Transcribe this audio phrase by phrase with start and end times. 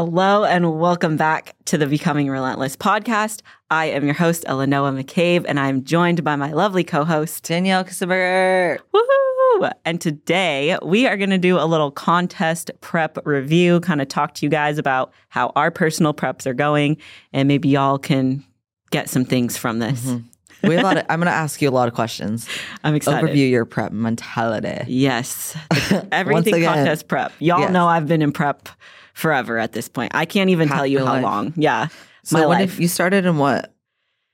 [0.00, 3.40] Hello and welcome back to the Becoming Relentless podcast.
[3.68, 7.82] I am your host, Elenoa McCabe, and I'm joined by my lovely co host, Danielle
[7.82, 8.78] Kusenberger.
[8.94, 9.72] Woohoo!
[9.84, 14.34] And today we are going to do a little contest prep review, kind of talk
[14.34, 16.96] to you guys about how our personal preps are going,
[17.32, 18.44] and maybe y'all can
[18.92, 20.04] get some things from this.
[20.04, 20.68] Mm-hmm.
[20.68, 22.48] We have a lot of, I'm going to ask you a lot of questions.
[22.84, 23.28] I'm excited.
[23.28, 24.84] Overview your prep mentality.
[24.86, 25.56] Yes.
[26.12, 27.32] Everything again, contest prep.
[27.40, 27.72] Y'all yes.
[27.72, 28.68] know I've been in prep
[29.18, 30.12] forever at this point.
[30.14, 31.22] I can't even tell you how life.
[31.22, 31.52] long.
[31.56, 31.88] Yeah.
[32.22, 32.78] So my life.
[32.78, 33.74] you started in what?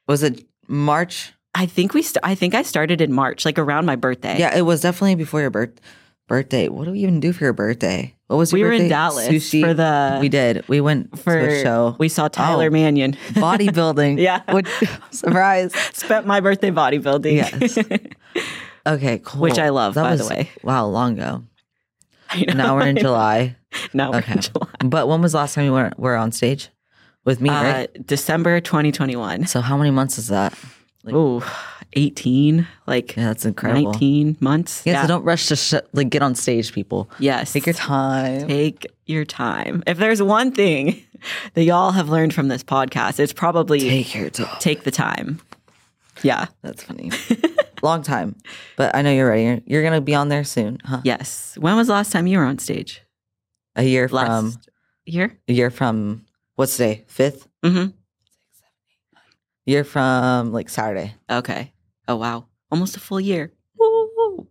[0.06, 1.33] Was it March?
[1.55, 4.39] I think we st- I think I started in March, like around my birthday.
[4.39, 5.80] Yeah, it was definitely before your birth
[6.28, 6.69] birthday.
[6.69, 8.15] What do we even do for your birthday?
[8.27, 8.89] What was your We were in?
[8.89, 9.62] Dallas Sushi?
[9.62, 10.66] for the We did.
[10.69, 11.97] We went for to a show.
[11.98, 12.70] We saw Tyler Oh.
[12.70, 13.12] Manion.
[13.34, 14.19] Bodybuilding.
[14.20, 14.41] Yeah.
[14.53, 14.69] Which,
[15.11, 15.73] surprise.
[15.92, 17.33] Spent my birthday bodybuilding.
[17.37, 17.78] Yes.
[18.87, 19.41] Okay, cool.
[19.42, 20.51] Which I love, That by the way.
[20.62, 21.45] Wow, long ago.
[22.55, 23.56] Now we're in July.
[23.95, 24.33] now we're Okay.
[24.33, 24.66] in July.
[24.84, 26.69] But when was the last time you were, were on stage?
[27.25, 28.06] With me, Uh, right?
[28.06, 29.47] December 2021.
[29.47, 30.53] So how many months is that?
[31.05, 31.42] Like- Ooh,
[31.95, 33.92] 18, like Yeah, that's incredible.
[33.92, 34.83] 19 months.
[34.84, 37.08] Yeah, so don't rush to sh- like get on stage, people.
[37.19, 37.52] Yes.
[37.52, 38.48] Take your time.
[38.48, 39.83] Take your time.
[39.86, 41.02] If there's one thing
[41.55, 44.56] that y'all have learned from this podcast, it's probably take, your time.
[44.61, 45.41] Take the time.
[46.22, 46.47] Yeah.
[46.62, 47.11] That's funny.
[47.83, 48.36] Long time,
[48.77, 49.42] but I know you're ready.
[49.42, 51.02] You're, you're gonna be on there soon, huh?
[51.05, 51.55] Yes.
[51.61, 53.02] When was the last time you were on stage?
[53.77, 54.61] A year Last from
[55.05, 55.36] year?
[55.48, 57.05] a year from what's today?
[57.08, 57.48] Fifth.
[57.64, 57.91] Mm-hmm.
[59.67, 61.14] Year from like Saturday.
[61.30, 61.72] Okay.
[62.06, 62.47] Oh wow.
[62.70, 63.52] Almost a full year.
[63.78, 64.47] Woo.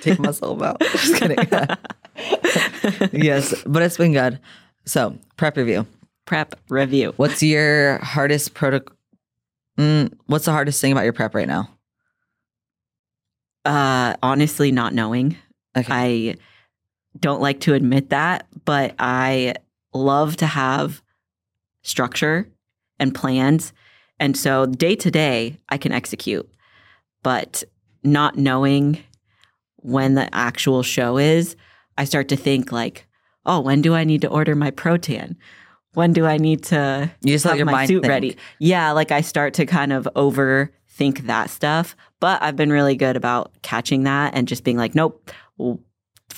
[0.00, 0.80] Take myself out.
[0.92, 1.38] Just kidding.
[3.12, 4.38] yes, but it's been good.
[4.84, 5.86] So prep review.
[6.24, 7.12] Prep review.
[7.16, 8.94] What's your hardest protocol?
[9.78, 11.68] Mm, what's the hardest thing about your prep right now?
[13.64, 15.36] Uh honestly not knowing.
[15.76, 15.86] Okay.
[15.90, 16.36] I
[17.20, 19.54] don't like to admit that, but I
[19.92, 21.02] love to have
[21.82, 22.48] structure
[22.98, 23.72] and plans.
[24.20, 26.48] And so day to day, I can execute.
[27.22, 27.64] But
[28.02, 28.98] not knowing
[29.76, 31.56] when the actual show is,
[31.96, 33.06] I start to think like,
[33.44, 35.36] oh, when do I need to order my Protan?
[35.94, 38.10] When do I need to you just have my suit think.
[38.10, 38.36] ready?
[38.58, 41.96] Yeah, like I start to kind of overthink that stuff.
[42.20, 45.30] But I've been really good about catching that and just being like, nope,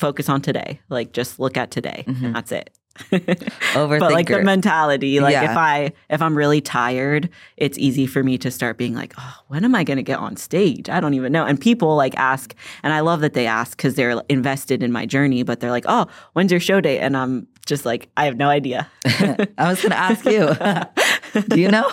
[0.00, 0.81] focus on today.
[0.88, 2.05] Like just look at today.
[2.09, 2.25] Mhm.
[2.25, 2.71] And that's it.
[3.12, 4.00] Overthinker.
[4.00, 8.37] but like the mentality, like if I if I'm really tired, it's easy for me
[8.39, 10.91] to start being like, oh, when am I going to get on stage?
[10.91, 11.44] I don't even know.
[11.47, 15.06] And people like ask, and I love that they ask because they're invested in my
[15.06, 15.44] journey.
[15.44, 16.99] But they're like, oh, when's your show date?
[16.99, 18.91] And I'm just like, I have no idea.
[19.06, 21.43] I was gonna ask you.
[21.49, 21.89] Do you know?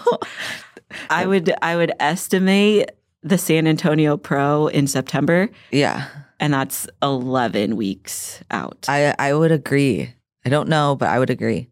[1.10, 2.90] I would I would estimate
[3.22, 6.08] the San Antonio Pro in September, yeah.
[6.40, 8.86] And that's eleven weeks out.
[8.88, 10.14] I I would agree.
[10.46, 11.68] I don't know, but I would agree.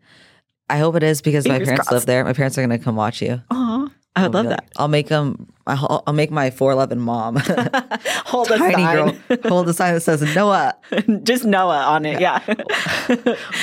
[0.69, 2.25] I hope it is because my Fingers parents live there.
[2.25, 3.41] My parents are going to come watch you.
[3.51, 4.67] Aw, I oh would love that.
[4.77, 5.47] I'll make them.
[5.67, 7.35] I'll, I'll make my four eleven mom
[8.25, 8.95] Hold a tiny sign.
[8.95, 10.75] girl hold a sign that says Noa.
[11.23, 12.19] Just Noa on it.
[12.19, 12.39] Yeah.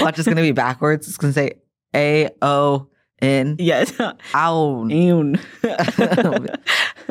[0.00, 1.08] Watch it's going to be backwards.
[1.08, 1.52] It's going to say
[1.94, 2.86] A O
[3.22, 3.56] N.
[3.58, 3.92] yes.
[4.34, 4.86] Ow.
[4.90, 5.36] Ewn.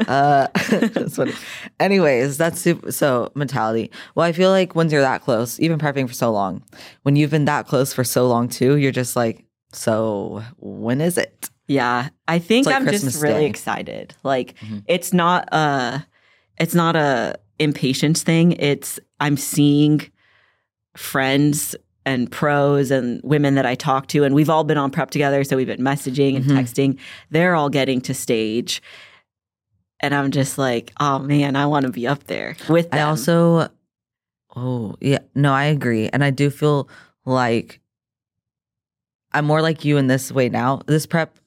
[0.08, 1.34] uh, that's funny.
[1.80, 2.92] Anyways, that's super.
[2.92, 3.92] So mentality.
[4.16, 6.64] Well, I feel like when you're that close, even prepping for so long,
[7.04, 11.18] when you've been that close for so long too, you're just like, so when is
[11.18, 11.50] it?
[11.68, 12.10] yeah.
[12.28, 13.46] I think like I'm Christmas just really Day.
[13.50, 14.14] excited.
[14.24, 14.84] Like Mhm.
[14.88, 16.06] it's not a
[16.60, 18.52] it's not a impatience thing.
[18.54, 20.02] It's I'm seeing
[20.98, 21.76] friends
[22.06, 25.44] and pros and women that I talk to, and we've all been on prep together.
[25.44, 26.58] So we've been messaging and Mhm.
[26.58, 26.98] texting.
[27.30, 28.82] They're all getting to stage.
[30.00, 33.00] And I'm just like, oh man, I want to be up there with them.
[33.00, 33.70] I also,
[34.56, 36.90] oh yeah, no, I agree, and I do feel
[37.24, 37.80] like
[39.32, 40.82] I'm more like you in this way now.
[40.88, 41.38] This prep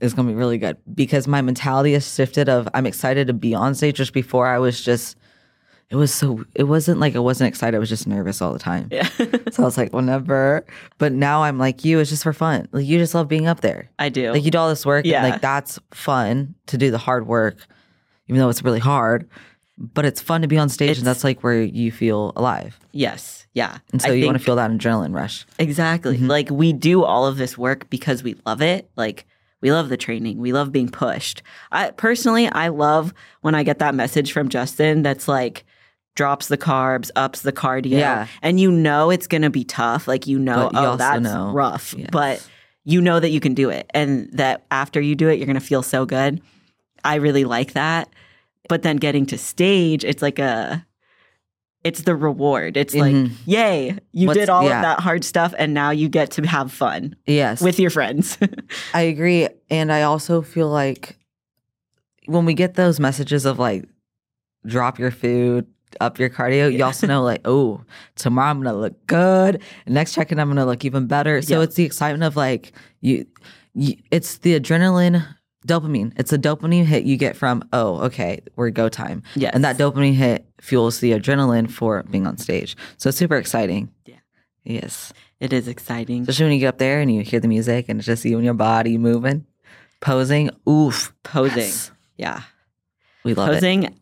[0.00, 2.50] is gonna be really good because my mentality has shifted.
[2.50, 3.96] Of I'm excited to be on stage.
[3.96, 5.16] Just before I was just,
[5.90, 6.44] it was so.
[6.54, 7.76] It wasn't like I wasn't excited.
[7.76, 8.88] I was just nervous all the time.
[8.90, 9.08] yeah.
[9.52, 10.66] So I was like, whenever.
[10.98, 11.98] But now I'm like you.
[12.00, 12.68] It's just for fun.
[12.72, 13.88] Like you just love being up there.
[13.98, 14.32] I do.
[14.32, 15.06] Like you do all this work.
[15.06, 15.22] Yeah.
[15.24, 17.56] And like that's fun to do the hard work,
[18.28, 19.28] even though it's really hard.
[19.78, 22.78] But it's fun to be on stage, It's- and that's like where you feel alive.
[22.92, 23.46] yes.
[23.52, 23.78] Yeah.
[23.90, 25.46] And so I you want to feel that adrenaline rush.
[25.58, 26.18] Exactly.
[26.18, 26.28] Mhm.
[26.28, 28.90] Like we do all of this work because we love it.
[28.96, 29.24] Like
[29.62, 30.36] we love the training.
[30.38, 31.42] We love being pushed.
[31.72, 35.64] I personally I love when I get that message from Justin that's like
[36.16, 37.98] drops the carbs, ups the cardio.
[37.98, 38.26] Yeah.
[38.42, 40.08] And you know it's gonna be tough.
[40.08, 41.94] Like you know, you oh, that's know- rough.
[41.96, 42.08] Yes.
[42.10, 42.44] But
[42.84, 43.88] you know that you can do it.
[43.94, 46.40] And that after you do it, you're gonna feel so good.
[47.04, 48.08] I really like that.
[48.68, 50.84] But then getting to stage, it's like a
[51.84, 52.76] it's the reward.
[52.76, 53.30] It's like, Mhm.
[53.44, 54.78] yay, you What's- did all yeah.
[54.78, 57.60] of that hard stuff and now you get to have fun Yes.
[57.60, 58.36] with your friends.
[58.94, 59.46] I agree.
[59.70, 61.16] And I also feel like
[62.26, 63.84] when we get those messages of like,
[64.66, 65.68] drop your food,
[66.00, 67.80] up your cardio, you also know like, oh,
[68.16, 69.62] tomorrow I'm gonna look good.
[69.86, 71.40] Next check-in, I'm gonna look even better.
[71.42, 71.64] So Yeah.
[71.64, 73.26] it's the excitement of like you,
[73.74, 75.26] you it's the adrenaline,
[75.66, 76.12] dopamine.
[76.16, 79.22] It's a dopamine hit you get from, oh, okay, we're go time.
[79.34, 82.76] Yeah, And that dopamine hit fuels the adrenaline for being on stage.
[82.98, 83.90] So it's super exciting.
[84.04, 84.16] Yeah.
[84.64, 85.12] Yes.
[85.38, 86.22] it is exciting.
[86.22, 88.36] Especially when you get up there and you hear the music and it's just you
[88.36, 89.46] and your body moving,
[90.00, 90.50] posing.
[90.68, 91.12] Oof.
[91.22, 91.58] Posing.
[91.58, 91.90] Yes.
[92.16, 92.42] Yeah.
[93.22, 93.52] We love it.
[93.54, 93.94] Posing,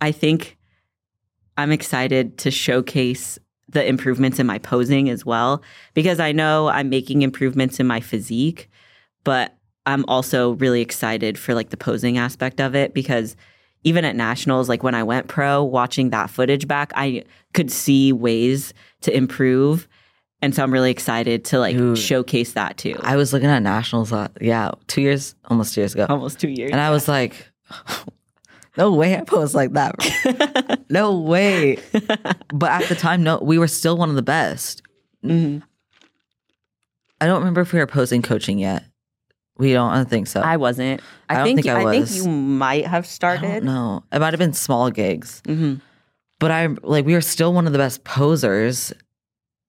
[0.00, 0.56] I think
[1.56, 3.38] I'm excited to showcase
[3.68, 5.62] the improvements in my posing as well
[5.94, 8.70] because I know I'm making improvements in my physique,
[9.24, 9.56] but
[9.86, 13.36] I'm also really excited for like the posing aspect of it because
[13.84, 18.12] even at nationals like when I went pro watching that footage back I could see
[18.12, 19.88] ways to improve
[20.42, 21.96] and so I'm really excited to like Dude.
[21.96, 22.96] showcase that too.
[23.00, 26.06] I was looking at nationals, uh, yeah, two years, almost two years ago.
[26.08, 26.72] Almost 2 years.
[26.72, 27.46] And I was like,
[28.76, 30.80] no way I posed like that.
[30.88, 31.78] no way.
[32.52, 34.82] But at the time, no, we were still one of the best.
[35.24, 35.62] Mhm.
[37.20, 38.84] I don't remember if we were posing coaching yet.
[39.58, 40.40] We don't, I don't think so.
[40.40, 41.00] I wasn't.
[41.28, 43.64] I, I don't think, think I I, think you might have started.
[43.64, 44.02] don't.
[44.12, 45.42] It might have been small gigs.
[45.46, 45.74] hmm
[46.40, 48.92] But I like we were still one of the best posers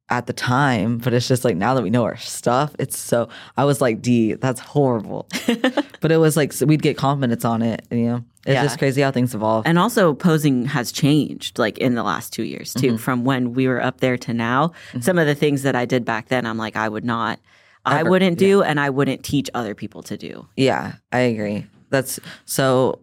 [0.09, 0.97] at the time.
[0.97, 4.01] But it's just like now that we know our stuff, it's so I was like,
[4.01, 5.27] D, that's horrible.
[6.01, 7.85] but it was like so we'd get confidence on it.
[7.91, 8.15] You know,
[8.45, 8.63] it's Yeah.
[8.63, 9.65] just crazy how things evolve.
[9.65, 13.00] And also, posing has changed like in the last two years too, Mhm.
[13.00, 14.71] from when we were up there to now.
[14.91, 15.03] Mhm.
[15.03, 17.39] Some of the things that I did back then, I'm like, I would not,
[17.85, 20.47] I wouldn't do, and I wouldn't teach other people to do.
[20.55, 21.65] yeah, I agree.
[21.89, 23.00] That's so.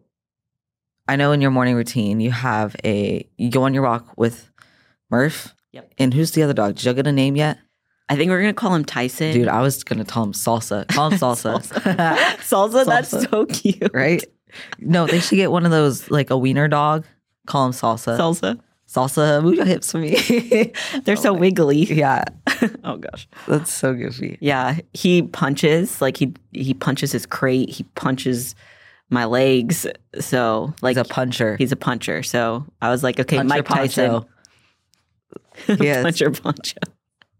[1.09, 4.49] I know in your morning routine you have a you go on your walk with
[5.11, 5.55] Murph.
[5.73, 5.95] Yep.
[5.99, 6.75] And who's the other dog?
[6.77, 7.59] Did you get a name yet?
[8.09, 9.33] I think we're gonna call him Tyson.
[9.33, 10.89] Dude, I was gonna call him Salsa.
[10.89, 11.61] Call him Salsa.
[12.41, 13.31] Salsa, that's Salsa.
[13.31, 13.91] so cute.
[13.95, 14.25] right?
[14.81, 17.05] No, they should get one of those like a wiener dog.
[17.47, 18.19] Call him salsa.
[18.19, 18.61] Salsa.
[18.89, 20.73] salsa, move your hips for me.
[21.05, 21.85] They're so wiggly.
[21.85, 22.25] yeah,
[22.83, 23.29] oh gosh.
[23.47, 24.39] that's so goofy.
[24.41, 27.71] Yeah, he punches like he he punches his crate.
[27.71, 28.57] He punches
[29.09, 29.87] my legs.
[30.19, 31.57] So like He's a puncher.
[31.57, 32.23] he's a puncher.
[32.25, 34.11] So I was like, okay, Puncher Mike Tyson.
[34.11, 34.29] poncho.
[35.81, 36.03] Yes.
[36.03, 36.79] puncher poncho.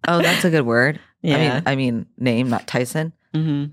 [0.09, 0.99] Oh, that's a good word.
[1.25, 1.55] I Yeah.
[1.55, 3.13] mean, I mean, name not Tyson.
[3.35, 3.67] hmm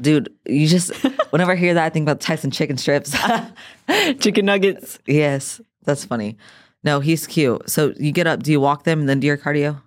[0.00, 0.92] Dude, you just
[1.30, 3.16] whenever I hear that, I think about Tyson chicken strips.
[4.18, 4.98] Chicken nuggets.
[5.06, 6.36] yes, that's funny.
[6.82, 7.70] No, he's cute.
[7.70, 9.80] So you get up, do you walk them and then do your cardio?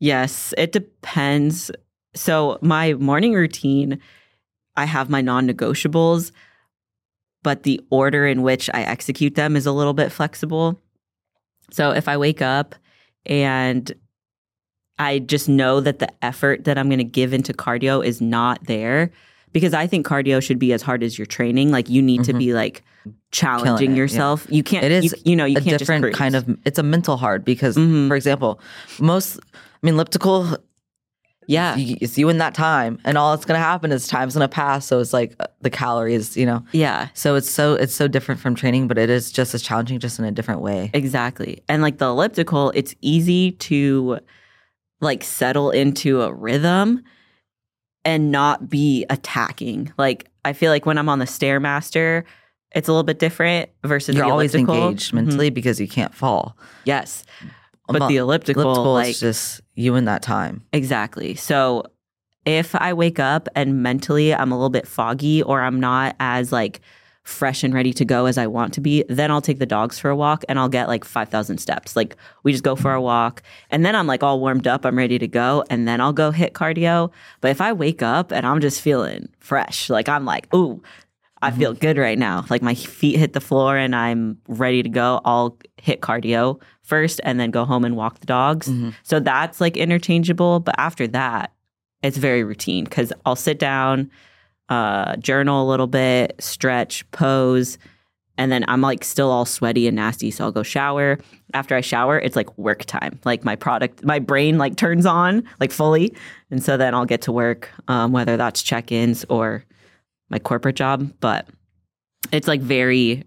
[0.00, 1.70] Yes, it depends.
[2.14, 4.00] So my morning routine,
[4.76, 6.30] I have my non-negotiables,
[7.42, 10.80] but the order in which I execute them is a little bit flexible.
[11.72, 12.74] So if I wake up
[13.28, 13.92] and
[14.98, 18.64] I just know that the effort that I'm going to give into cardio is not
[18.64, 19.10] there
[19.52, 21.70] because I think cardio should be as hard as your training.
[21.70, 22.38] Like you need to Mhm.
[22.38, 22.82] be like
[23.30, 23.98] challenging it, yeah.
[23.98, 24.46] yourself.
[24.50, 24.84] You can't.
[24.84, 25.44] It is You, you know.
[25.44, 28.08] You a can't different just kind of it's a mental hard because Mhm.
[28.08, 28.60] for example,
[29.00, 30.56] most I mean elliptical
[31.48, 31.74] Yeah.
[31.78, 34.54] it's you in that time and all that's going to happen is time's going to
[34.54, 37.08] pass so it's like uh, the calories you know Yeah.
[37.14, 40.18] so it's so it's so different from training but it is just as challenging just
[40.18, 41.62] in a different way Exactly.
[41.68, 44.20] And like the elliptical, it's easy to
[45.00, 47.02] like settle into a rhythm
[48.04, 49.92] and not be attacking.
[49.98, 52.24] Like I feel like when I'm on the stairmaster,
[52.74, 54.88] it's a little bit different versus you're the always elliptical.
[54.88, 57.24] engaged mentally because you can't fall Yes.
[57.90, 61.34] But the elliptical, elliptical like is just you in that time Exactly.
[61.34, 61.84] So
[62.44, 66.52] if I wake up and mentally I'm a little bit foggy or I'm not as
[66.52, 66.80] like
[67.22, 69.98] fresh and ready to go as I want to be, then I'll take the dogs
[69.98, 71.94] for a walk and I'll get like 5,000 steps.
[71.94, 74.96] Like we just go for a walk and then I'm like all warmed up, I'm
[74.96, 77.10] ready to go and then I'll go hit cardio.
[77.42, 80.82] But if I wake up and I'm just feeling fresh, like I'm like, "Ooh,
[81.40, 82.44] I feel good right now.
[82.50, 85.20] Like my feet hit the floor and I'm ready to go.
[85.24, 88.68] I'll hit cardio first and then go home and walk the dogs.
[88.68, 88.94] Mhm.
[89.02, 90.60] So that's like interchangeable.
[90.60, 91.52] But after that,
[92.02, 94.10] it's very routine because I'll sit down,
[94.68, 97.78] uh, journal a little bit, stretch, pose,
[98.36, 100.30] and then I'm like still all sweaty and nasty.
[100.30, 101.18] So I'll go shower.
[101.54, 103.18] After I shower, it's like work time.
[103.24, 106.14] Like my product, my brain like turns on like fully.
[106.50, 109.64] And so then I'll get to work, um, whether that's check ins or
[110.30, 111.12] my corporate job.
[111.20, 111.48] But
[112.32, 113.24] it's like very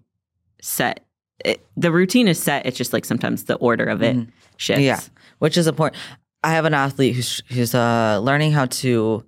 [0.61, 1.05] set.
[1.43, 2.65] It, the routine is set.
[2.65, 4.27] It's just like sometimes the order of it Mhm.
[4.57, 4.81] shifts.
[4.83, 4.99] Yeah.
[5.39, 5.99] which is important.
[6.43, 9.23] I have an athlete who's who's uh, learning how to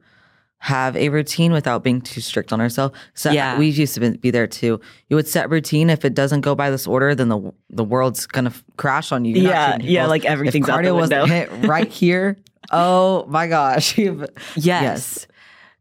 [0.60, 2.96] have a routine without being too strict on ourselves.
[3.16, 3.58] So Yeah.
[3.58, 4.80] we used to be- there too.
[5.10, 5.90] You would set routine.
[5.90, 9.26] If it doesn't go by this order, then the the world's gonna f- crash on
[9.26, 9.36] you.
[9.36, 11.22] You're Yeah, yeah, like everything's if out the cardio window.
[11.22, 11.30] wasn't
[11.62, 12.38] hit right here.
[12.72, 13.98] Oh my gosh.
[13.98, 14.26] You've-
[14.56, 15.28] Yes.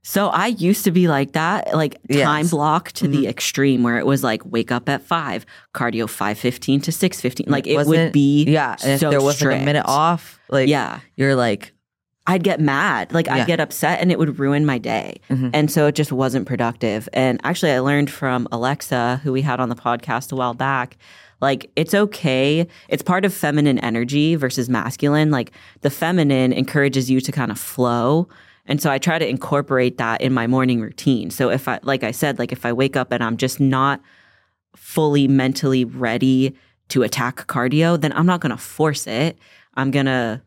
[0.04, 2.24] So I used to be like that, like Yes.
[2.24, 3.12] time block to Mm-hmm.
[3.22, 7.20] the extreme where it was like wake up at five, cardio five fifteen to six
[7.20, 7.46] fifteen.
[7.48, 8.76] Like it would be yeah.
[8.82, 11.00] And if so there was like a minute off, like Yeah.
[11.16, 11.72] you're like
[12.26, 13.12] I'd get mad.
[13.12, 13.34] Like Yeah.
[13.36, 15.20] I'd get upset and it would ruin my day.
[15.30, 15.50] Mhm.
[15.54, 17.08] And so it just wasn't productive.
[17.12, 20.96] And actually I learned from Alexa, who we had on the podcast a while back,
[21.40, 22.66] like it's okay.
[22.88, 25.30] It's part of feminine energy versus masculine.
[25.32, 28.28] Like the feminine encourages you to kind of flow.
[28.66, 31.30] And so I try to incorporate that in my morning routine.
[31.30, 34.00] So if I like I said, like if I wake up and I'm just not
[34.76, 36.56] fully mentally ready
[36.88, 39.38] to attack cardio, then I'm not going to force it.
[39.74, 40.42] I'm going to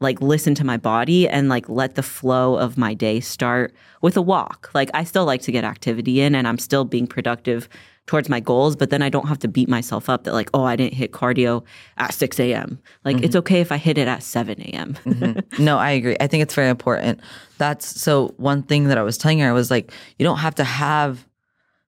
[0.00, 4.16] like listen to my body and like let the flow of my day start with
[4.16, 4.70] a walk.
[4.74, 7.68] Like I still like to get activity in and I'm still being productive
[8.10, 10.64] towards my goals, but then I don't have to beat myself up that like, oh,
[10.64, 11.62] I didn't hit cardio
[11.96, 12.80] at 6 a.m.
[13.04, 14.94] Like it's okay if I hit it at 7 a.m.
[15.04, 15.44] Mhm.
[15.60, 16.16] No, I agree.
[16.18, 17.20] I think it's very important.
[17.58, 20.56] That's so one thing that I was telling her I was like, you don't have
[20.56, 21.24] to have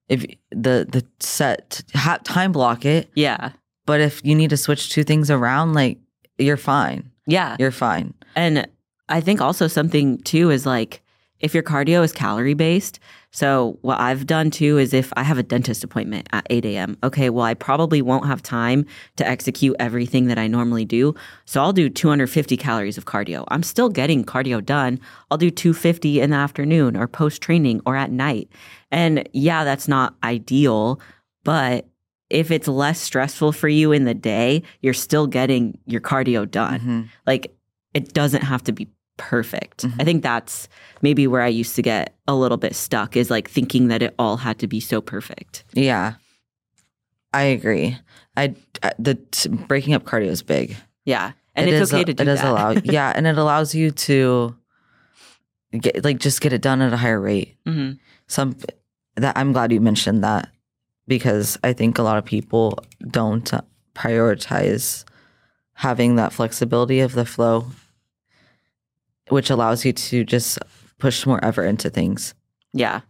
[0.07, 3.51] if the the set ha, time block it, yeah.
[3.85, 5.97] but if you need to switch two things around, like
[6.37, 7.11] you're fine.
[7.27, 7.57] Yeah.
[7.59, 8.13] You're fine.
[8.33, 8.65] And
[9.09, 11.02] I think also something too is like
[11.43, 12.99] if your cardio is calorie based.
[13.31, 16.97] So what I've done too is if I have a dentist appointment at 8 a.m.
[17.03, 18.85] Okay, well I probably won't have time
[19.17, 21.13] to execute everything that I normally do.
[21.45, 23.43] So I'll do 250 calories of cardio.
[23.49, 24.99] I'm still getting cardio done.
[25.29, 28.49] I'll do 250 in the afternoon or post training or at night.
[28.89, 30.99] And yeah, that's not ideal,
[31.43, 31.87] but
[32.29, 36.79] if it's less stressful for you in the day, you're still getting your cardio done
[36.79, 37.09] Mhm.
[37.27, 37.53] like
[37.93, 39.85] it doesn't have to be perfect.
[39.85, 40.01] Mhm.
[40.01, 40.67] I think that's
[41.01, 44.13] maybe where I used to get a little bit stuck is like thinking that it
[44.17, 45.63] all had to be so perfect.
[45.73, 46.13] Yeah,
[47.33, 47.97] I agree.
[48.37, 50.75] I, I the t- breaking up cardio is big.
[51.05, 51.33] Yeah.
[51.55, 52.49] And It it's is- okay to do it does that.
[52.49, 54.55] allow yeah, and it allows you to
[55.79, 57.55] get like just get it done at a higher rate.
[57.67, 57.99] Mhm.
[58.27, 58.55] some
[59.15, 60.49] that I'm glad you mentioned that
[61.07, 62.79] because I think a lot of people
[63.11, 63.51] don't
[63.93, 65.03] prioritize
[65.73, 67.67] having that flexibility of the flow,
[69.29, 70.59] which allows you to just
[70.97, 72.33] push more effort into things.
[72.73, 73.01] Yeah.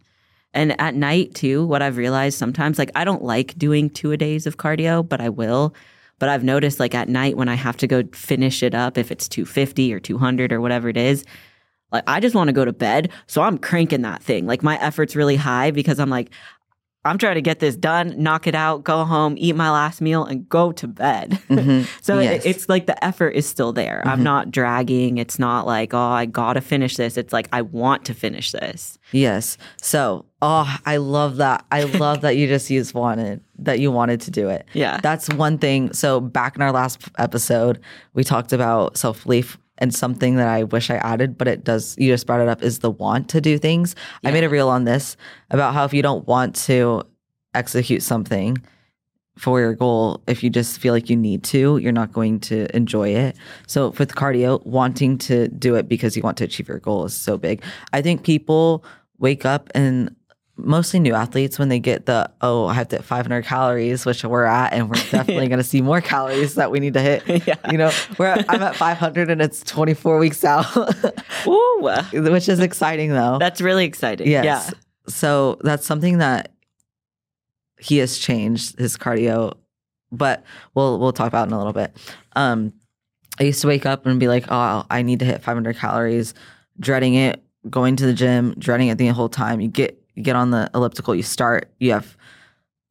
[0.52, 4.16] And at night too, what I've realized sometimes, like I don't like doing two a
[4.16, 5.74] days of cardio, but I will.
[6.20, 9.10] But I've noticed like at night when I have to go finish it up, if
[9.10, 11.24] it's 250 or 200 or whatever it is,
[11.90, 13.10] like I just want to go to bed.
[13.26, 14.46] So I'm cranking that thing.
[14.46, 16.30] Like my effort's really high because I'm like,
[17.04, 20.24] I'm trying to get this done, knock it out, go home, eat my last meal,
[20.24, 21.38] and go to bed.
[21.50, 21.86] Mhm.
[22.02, 24.02] so it- it's like the effort is still there.
[24.06, 24.22] I'm Mhm.
[24.24, 25.18] not dragging.
[25.18, 27.16] It's not like, oh, I got to finish this.
[27.16, 28.98] It's like, I want to finish this.
[29.12, 29.58] Yes.
[29.82, 31.64] So, oh, I love that.
[31.70, 34.66] I love that you just used wanted that you wanted to do it.
[34.72, 34.98] Yeah.
[35.02, 35.92] That's one thing.
[35.92, 37.78] So back in our last episode,
[38.14, 41.96] we talked about self belief and something that I wish I added, but it does.
[41.98, 43.96] You just brought it up is the want to do things.
[44.24, 45.16] I made a reel on this
[45.50, 47.02] about how if you don't want to
[47.54, 48.58] execute something
[49.36, 52.74] for your goal, if you just feel like you need to, you're not going to
[52.74, 53.36] enjoy it.
[53.66, 57.14] So with cardio, wanting to do it because you want to achieve your goal is
[57.14, 57.62] so big.
[57.92, 58.84] I think people
[59.18, 60.14] wake up and
[60.56, 64.24] mostly new athletes when they get the oh I have to hit 500 calories, which
[64.24, 67.22] we're at, and we're definitely going to see more calories that we need to hit.
[67.46, 67.56] Yeah.
[67.70, 70.66] You know, we're I'm at 500 and it's 24 weeks out,
[71.46, 73.38] Ooh, which is exciting though.
[73.38, 74.28] that's really exciting.
[74.28, 74.44] yes.
[74.44, 74.70] Yeah.
[75.08, 76.52] So that's something that
[77.78, 79.54] he has changed his cardio,
[80.12, 80.44] but
[80.74, 81.94] we'll we'll talk about in a little bit.
[82.36, 82.72] Um,
[83.38, 86.34] I used to wake up and be like, oh, I need to hit 500 calories,
[86.78, 89.60] dreading it, going to the gym, dreading it the whole time.
[89.60, 92.16] You get you get on the elliptical, you start, you have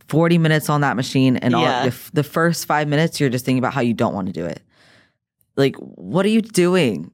[0.08, 1.90] 40 minutes on that machine, and all Yeah.
[1.90, 4.46] the, the first five minutes, you're just thinking about how you don't want to do
[4.46, 4.62] it.
[5.56, 7.12] Like, what are you doing?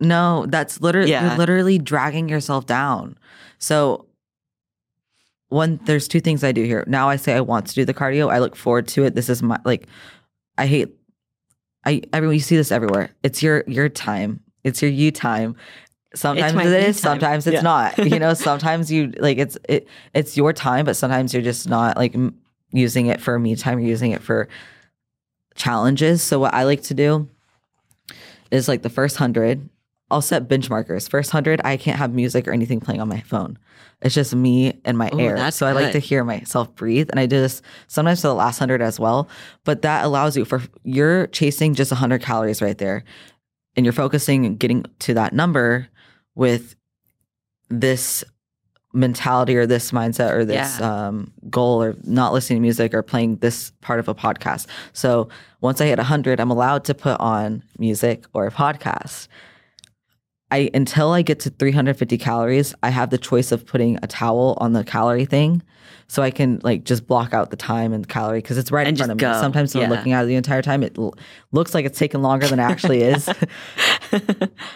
[0.00, 1.28] No, that's literally Yeah.
[1.28, 3.16] you're literally dragging yourself down.
[3.58, 4.06] So
[5.48, 6.84] one there's two things I do here.
[6.86, 8.30] Now I say I want to do the cardio.
[8.32, 9.14] I look forward to it.
[9.14, 9.86] This is my like
[10.58, 10.94] I hate
[11.84, 13.10] I everyone you see this everywhere.
[13.22, 14.40] It's your your time.
[14.64, 15.56] It's your you time.
[16.14, 16.92] Sometimes it time.
[16.94, 17.60] sometimes it's Yeah.
[17.62, 17.98] not.
[18.06, 21.96] You know, sometimes you like it's it it's your time, but sometimes you're just not
[21.96, 22.38] like m-
[22.72, 23.78] using it for me time.
[23.78, 24.48] You're using it for
[25.54, 26.22] challenges.
[26.22, 27.28] So what I like to do
[28.50, 29.68] is like the first hundred,
[30.10, 31.08] I'll set benchmarkers.
[31.08, 33.58] First hundred, I can't have music or anything playing on my phone.
[34.02, 35.50] It's just me and my Ooh, air.
[35.52, 38.58] so I like to hear myself breathe, and I do this sometimes for the last
[38.58, 39.28] hundred as well.
[39.64, 43.04] But that allows you for you're chasing just hundred calories right there,
[43.76, 45.88] and you're focusing and getting to that number
[46.34, 46.74] with
[47.68, 48.24] this
[48.94, 51.06] mentality or this mindset or this Yeah.
[51.08, 54.66] um, goal or not listening to music or playing this part of a podcast.
[54.92, 55.28] So
[55.62, 59.28] once I hit 100, I'm allowed to put on music or a podcast.
[60.52, 64.56] I until I get to 350 calories, I have the choice of putting a towel
[64.60, 65.62] on the calorie thing,
[66.08, 68.86] so I can like just block out the time and the calorie because it's right
[68.86, 69.42] And in front of just me.
[69.42, 71.14] Sometimes when I'm looking at it the entire time, it l-
[71.52, 73.28] looks like it's taking longer than it actually is.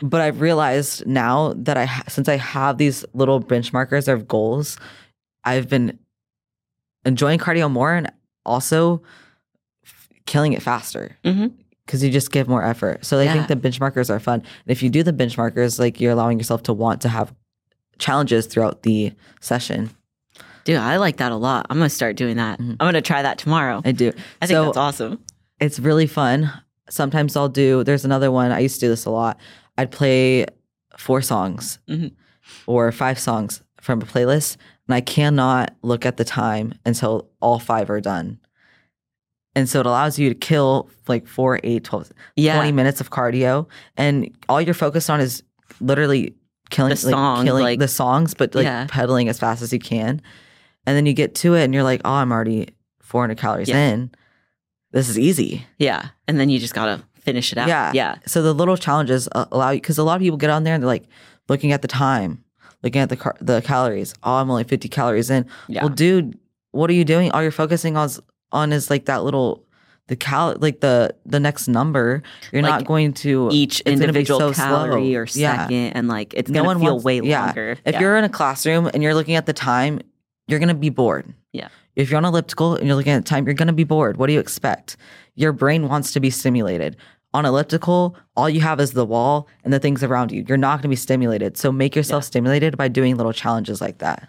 [0.02, 4.78] but I've realized now that I ha- since I have these little benchmarkers of goals,
[5.45, 5.99] I've been
[7.04, 8.11] enjoying cardio more and
[8.47, 9.02] also
[9.85, 11.52] f- killing it faster Mhm.
[11.87, 13.05] Because you just give more effort.
[13.05, 13.33] So I Yeah.
[13.47, 14.40] think the benchmarkers are fun.
[14.40, 17.33] And if you do the benchmarkers, like you're allowing yourself to want to have
[17.99, 19.90] challenges throughout the session.
[20.64, 21.66] Dude, I like that a lot.
[21.71, 22.59] I'm gonna start doing that.
[22.59, 23.81] I'm gonna try that tomorrow.
[23.85, 24.09] I do.
[24.43, 25.21] I think so that's awesome.
[25.61, 26.52] it's really fun.
[26.90, 29.38] Sometimes I'll do, there's another one, I used to do this a lot.
[29.78, 30.47] I'd play
[30.99, 32.12] four songs Mhm.
[32.66, 34.57] or five songs from a playlist,
[34.88, 38.38] and I cannot look at the time until all five are done.
[39.56, 42.54] And so it allows you to kill like four, eight, 12, Yeah.
[42.56, 45.42] 20 minutes of cardio, and all you're focused on is
[45.80, 46.34] literally
[46.70, 48.86] killing The song, like, killing like- the songs, but like Yeah.
[48.88, 50.20] pedaling as fast as you can.
[50.86, 52.68] And then you get to it, and you're like, oh, I'm already
[53.00, 53.88] 400 calories Yeah.
[53.88, 54.10] in.
[54.92, 55.66] This is easy.
[55.78, 56.08] Yeah.
[56.28, 57.66] And then you just gotta finish it out.
[57.68, 57.90] Yeah.
[57.94, 58.16] Yeah.
[58.26, 60.75] So the little challenges uh, allow you because a lot of people get on there
[60.75, 61.08] and they're like
[61.48, 62.44] looking at the time,
[62.82, 64.14] looking at the car- the calories.
[64.22, 65.46] Oh, I'm only 50 calories in.
[65.68, 65.82] Yeah.
[65.82, 66.38] Well, dude,
[66.72, 67.30] what are you doing?
[67.32, 68.20] All you're focusing on is,
[68.53, 69.65] on is like that little
[70.09, 72.23] the cal like the the next number.
[72.53, 75.21] You're Like, not going to Each it's gonna be individual so calorie slow.
[75.21, 75.62] or Yeah.
[75.65, 77.47] second and like it's No one feel wants- way yeah.
[77.47, 77.76] longer.
[77.85, 78.00] If Yeah.
[78.00, 80.00] you're in a classroom and you're looking at the time,
[80.47, 81.35] you're gonna be bored.
[81.53, 81.69] Yeah.
[81.97, 84.17] If you're on elliptical and you're looking at the time, you're gonna be bored.
[84.17, 84.97] What do you expect?
[85.35, 86.97] Your brain wants to be stimulated.
[87.35, 90.45] On elliptical, all you have is the wall and the things around you.
[90.49, 91.57] You're not gonna be stimulated.
[91.57, 94.29] So make yourself stimulated by doing little challenges like that.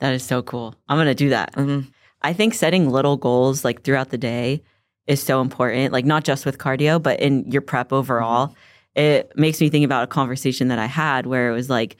[0.00, 0.74] that is so cool.
[0.88, 1.54] I'm gonna do that.
[1.54, 1.86] Mhm.
[2.22, 4.62] I think setting little goals like throughout the day
[5.06, 8.48] is so important, like not just with cardio, but in your prep overall.
[8.48, 9.00] Mm-hmm.
[9.00, 11.96] It makes me think about a conversation that I had where it was like,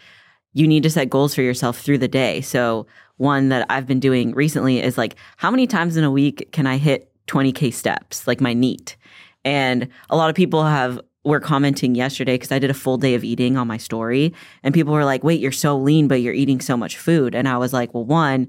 [0.55, 2.41] you need to set goals for yourself through the day.
[2.41, 2.87] So,
[3.19, 6.67] one that I've been doing recently is like, how many times in a week can
[6.67, 8.97] I hit 20K steps, like my NEAT?
[9.45, 13.15] And a lot of people have were commenting yesterday because I did a full day
[13.15, 16.35] of eating on my story, and people were like, "Wait, you're so lean, but you're
[16.35, 18.49] eating so much food." And I was like, "Well, one,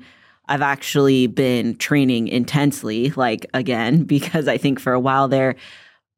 [0.50, 5.56] I've actually been training intensely, like again, because I think for a while there,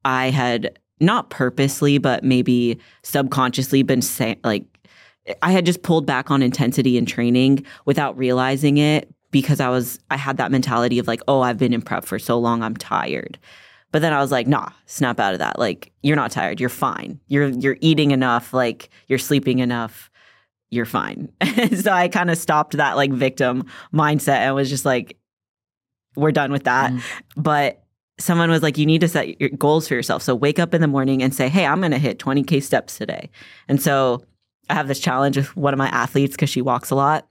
[0.06, 4.66] I had not purposely, but maybe subconsciously been saying, like,
[5.42, 10.00] I had just pulled back on intensity in training without realizing it because I was,
[10.10, 12.76] I had that mentality of like, oh, I've been in prep for so long, I'm
[12.76, 13.38] tired.
[13.92, 15.58] But then I was like, nah, snap out of that.
[15.58, 16.60] Like, you're not tired.
[16.60, 17.20] You're fine.
[17.28, 18.54] You're, you're eating enough.
[18.54, 20.09] Like, you're sleeping enough
[20.72, 21.32] you're fine.
[21.76, 25.18] so I kind of stopped that like victim mindset and was just like,
[26.16, 26.92] we're done with that.
[26.92, 27.02] Mm.
[27.38, 27.84] But
[28.20, 30.22] someone was like, you need to set your goals for yourself.
[30.22, 32.98] So wake up in the morning and say, hey, I'm going to hit 20K steps
[32.98, 33.30] today.
[33.68, 34.24] And so
[34.70, 37.28] I have this challenge with one of my athletes because she walks a lot.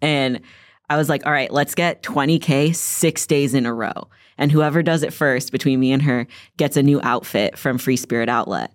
[0.00, 0.40] And
[0.88, 4.08] I was like, all right, let's get 20K six days in a row.
[4.38, 6.26] And whoever does it first between me and her
[6.56, 8.72] gets a new outfit from Free Spirit Outlet.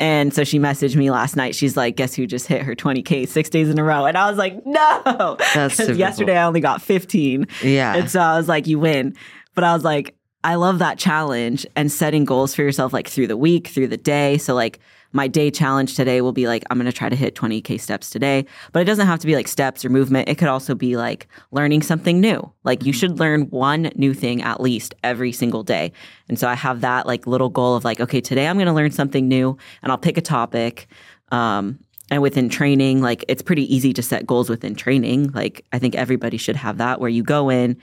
[0.00, 1.54] And so she messaged me last night.
[1.54, 4.06] She's like, guess who just hit her 20K six days in a row?
[4.06, 5.02] And I was like, no.
[5.04, 7.46] That's 'Cause super yesterday I only got 15.
[7.62, 7.94] Yeah.
[7.96, 9.14] And so I was like, you win.
[9.54, 13.28] But I was like, I love that challenge and setting goals for yourself like through
[13.28, 14.36] the week, through the day.
[14.38, 14.80] So like
[15.14, 18.10] my day challenge today will be like, I'm going to try to hit 20K steps
[18.10, 18.44] today.
[18.72, 20.28] But it doesn't have to be like steps or movement.
[20.28, 22.52] It could also be like learning something new.
[22.64, 25.92] Like you should learn one new thing at least every single day.
[26.28, 28.72] And so I have that like little goal of like, okay, today I'm going to
[28.72, 30.88] learn something new and I'll pick a topic.
[31.30, 31.78] Um,
[32.10, 35.30] and within training, like it's pretty easy to set goals within training.
[35.30, 37.76] Like I think everybody should have that where you go in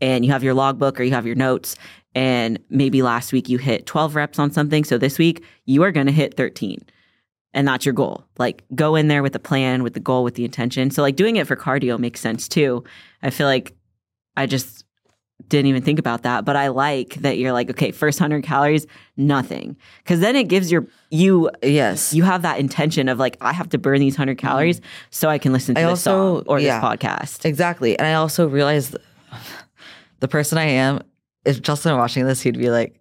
[0.00, 1.74] and you have your logbook or you have your notes
[2.16, 4.82] and maybe last week you hit 12 reps on something.
[4.84, 6.80] So this week you are going to hit 13
[7.52, 8.24] and that's your goal.
[8.38, 10.90] Like go in there with the plan with the goal with the intention.
[10.90, 12.82] So like doing it for cardio makes sense too.
[13.22, 13.76] I feel like
[14.38, 14.84] i just
[15.48, 16.46] didn't even think about that.
[16.46, 18.86] But i like that you're like okay first 100 calories
[19.18, 19.76] nothing.
[19.98, 22.14] Because then it gives your you yes.
[22.14, 24.88] you have that intention of like i have to burn these 100 calories mm-hmm.
[25.10, 26.80] so i can listen to I this also- song or yeah.
[26.80, 27.44] this podcast.
[27.44, 27.98] Exactly.
[27.98, 28.96] And I also realized
[30.20, 31.02] the person I am,
[31.46, 33.00] if Justin were watching this, he'd be like,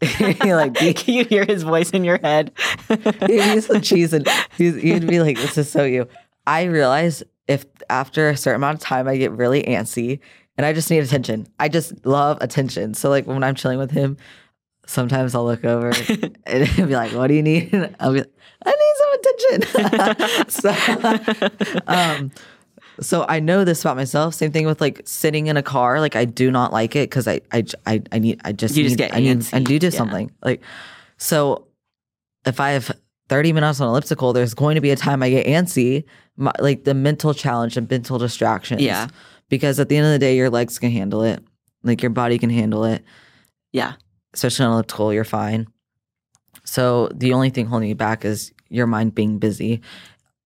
[0.40, 2.52] like, can you hear his voice in your head
[2.88, 6.08] he'd be so cheese and he'd, he'd be like, this is so you.
[6.46, 10.20] I realize if after a certain amount of time I get really antsy
[10.56, 11.46] and I just need attention.
[11.60, 12.94] I just love attention.
[12.94, 14.16] So like when I'm chilling with him,
[14.86, 15.92] sometimes I'll look over
[16.46, 17.72] and he'll be like, What do you need?
[17.72, 18.32] And I'll be like,
[18.64, 20.48] I need some attention.
[20.48, 22.32] so, um,
[23.00, 24.34] so I know this about myself.
[24.34, 26.00] Same thing with like sitting in a car.
[26.00, 28.84] Like I do not like it because I, I I I need I just You
[28.84, 29.54] just need, get I need antsy.
[29.54, 29.90] I do do Yeah.
[29.90, 30.62] something like
[31.16, 31.66] so.
[32.44, 32.90] If I have
[33.28, 36.04] thirty minutes on elliptical, there's going to be a time I get antsy.
[36.36, 38.82] My, like the mental challenge and mental distractions.
[38.82, 39.08] Yeah.
[39.48, 41.42] Because at the end of the day, your legs can handle it.
[41.82, 43.04] Like your body can handle it.
[43.72, 43.94] Yeah.
[44.34, 45.66] Especially on elliptical, you're fine.
[46.64, 49.82] So the only thing holding you back is your mind being busy.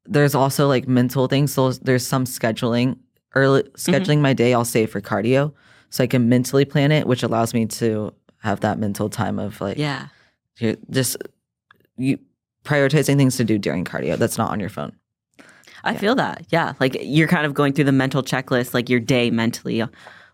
[0.08, 1.52] There's also like mental things.
[1.52, 2.98] So there's some scheduling.
[3.34, 5.52] Early scheduling my day, I'll save for cardio,
[5.90, 9.60] so I can mentally plan it, which allows me to have that mental time of
[9.60, 10.08] like, Yeah.
[10.90, 11.16] just
[11.98, 12.18] you
[12.64, 14.16] prioritizing things to do during cardio.
[14.16, 14.92] That's not on your phone.
[15.84, 15.98] I Yeah.
[15.98, 16.46] feel that.
[16.50, 16.72] Yeah.
[16.80, 19.84] Like you're kind of going through the mental checklist, like your day mentally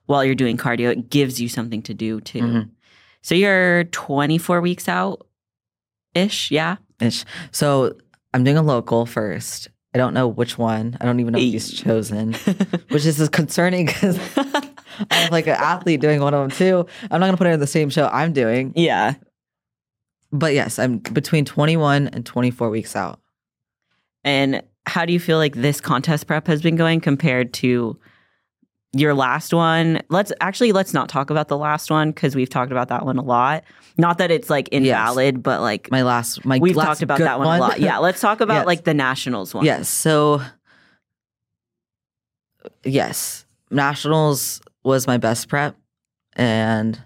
[0.06, 0.90] while you're doing cardio.
[0.92, 2.40] It gives you something to do too.
[2.40, 2.70] Mhm.
[3.20, 5.26] So you're 24 weeks out
[6.14, 6.50] ish.
[6.50, 6.76] Yeah.
[7.00, 7.24] Ish.
[7.50, 7.96] So
[8.35, 9.68] I'm doing a local first.
[9.95, 10.97] I don't know which one.
[11.01, 12.33] I don't even know if he's chosen,
[12.88, 14.18] which is concerning because
[15.11, 16.87] I'm like an athlete doing one of them too.
[17.11, 18.73] I'm not gonna put it in the same show I'm doing.
[18.75, 19.14] yeah.
[20.35, 23.21] But yes, I'm between 21 and 24 weeks out.
[24.25, 27.99] And how do you feel like this contest prep has been going compared to
[28.92, 30.02] your last one?
[30.11, 33.16] Let's actually let's not talk about the last one because we've talked about that one
[33.18, 33.64] a lot.
[33.98, 37.38] Not that it's like invalid, but like My last, my we've last talked about that
[37.38, 37.81] one, a lot.
[37.81, 38.66] Yeah, let's talk about Yes.
[38.66, 39.64] like the nationals one.
[39.64, 39.88] Yes.
[39.88, 40.40] So,
[42.85, 45.76] yes, nationals was my best prep,
[46.35, 47.00] and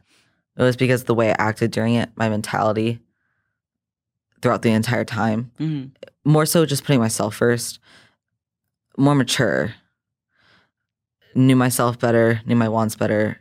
[0.57, 3.01] it was because the way I acted during it, my mentality
[4.43, 5.51] throughout the entire time.
[5.59, 5.91] Mhm.
[6.25, 7.79] More so, just putting myself first.
[8.97, 9.75] More mature.
[11.37, 12.41] Knew myself better.
[12.47, 13.41] Knew my wants better.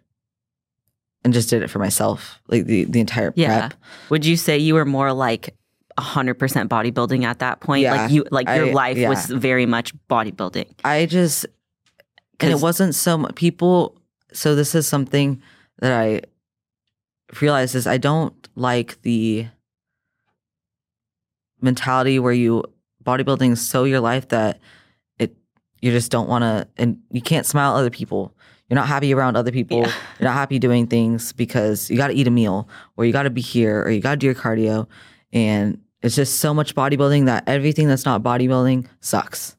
[1.24, 3.70] And just did it for myself, like the the entire Yeah.
[3.70, 3.80] prep.
[4.10, 5.56] Would you say you were more like
[5.98, 7.82] hundred percent bodybuilding at that point?
[7.84, 9.10] Yeah, like you, like your I- life yeah.
[9.10, 10.68] was very much bodybuilding.
[10.84, 11.46] I just
[12.40, 13.98] and it wasn't so much people.
[14.34, 15.42] So this is something
[15.80, 16.22] that I
[17.42, 19.48] realized is I don't like the
[21.62, 22.64] mentality where you
[23.04, 24.60] bodybuilding is so your life that
[25.82, 28.34] you just don't want to and you can't smile at other people.
[28.70, 29.82] You're not happy around other people.
[29.82, 29.94] Yeah.
[30.20, 33.24] You're not happy doing things because you got to eat a meal or you got
[33.24, 34.88] to be here or you got to do your cardio
[35.32, 39.56] and it's just so much bodybuilding that everything that's not bodybuilding sucks.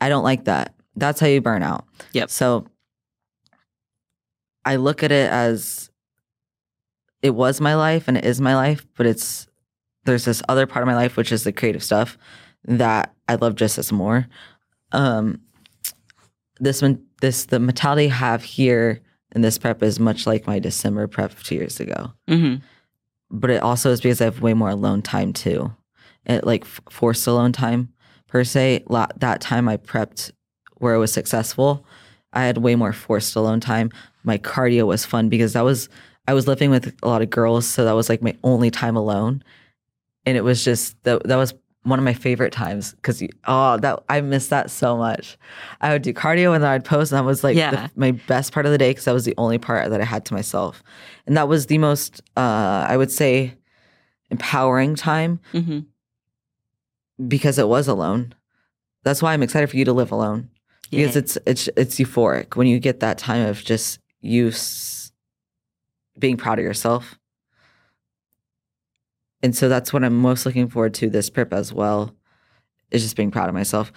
[0.00, 0.74] I don't like that.
[0.96, 1.86] That's how you burn out.
[2.12, 2.30] Yep.
[2.30, 2.66] So
[4.64, 5.90] I look at it as
[7.22, 9.46] it was my life and it is my life, but it's
[10.04, 12.18] there's this other part of my life which is the creative stuff
[12.64, 14.26] that I love just as more.
[14.92, 15.40] Um
[16.60, 19.00] this one this the mentality I have here
[19.34, 22.56] in this prep is much like my December prep two years ago hmm
[23.32, 25.74] but it also is because I have way more alone time too.
[26.26, 27.88] It like f- forced alone time
[28.28, 28.84] per se.
[28.88, 30.30] La- that time I prepped
[30.76, 31.84] where I was successful,
[32.32, 33.90] I had way more forced alone time.
[34.22, 35.88] My cardio was fun because that was
[36.28, 38.96] I was living with a lot of girls, so that was like my only time
[38.96, 39.42] alone,
[40.26, 44.02] and it was just that that was one of my favorite times because oh that
[44.08, 45.36] I miss that so much.
[45.80, 47.70] I would do cardio and then I'd post, and that was like Yeah.
[47.72, 50.04] the, my best part of the day because that was the only part that I
[50.04, 50.82] had to myself,
[51.26, 53.54] and that was the most uh, I would say
[54.30, 55.80] empowering time hmm
[57.28, 58.34] because it was alone.
[59.04, 60.48] That's why I'm excited for you to live alone
[60.90, 65.12] because it's it's it's euphoric when you get that time of just you s-
[66.18, 67.18] being proud of yourself.
[69.42, 72.14] And so that's what I'm most looking forward to this prep as well,
[72.90, 73.92] is just being proud of myself.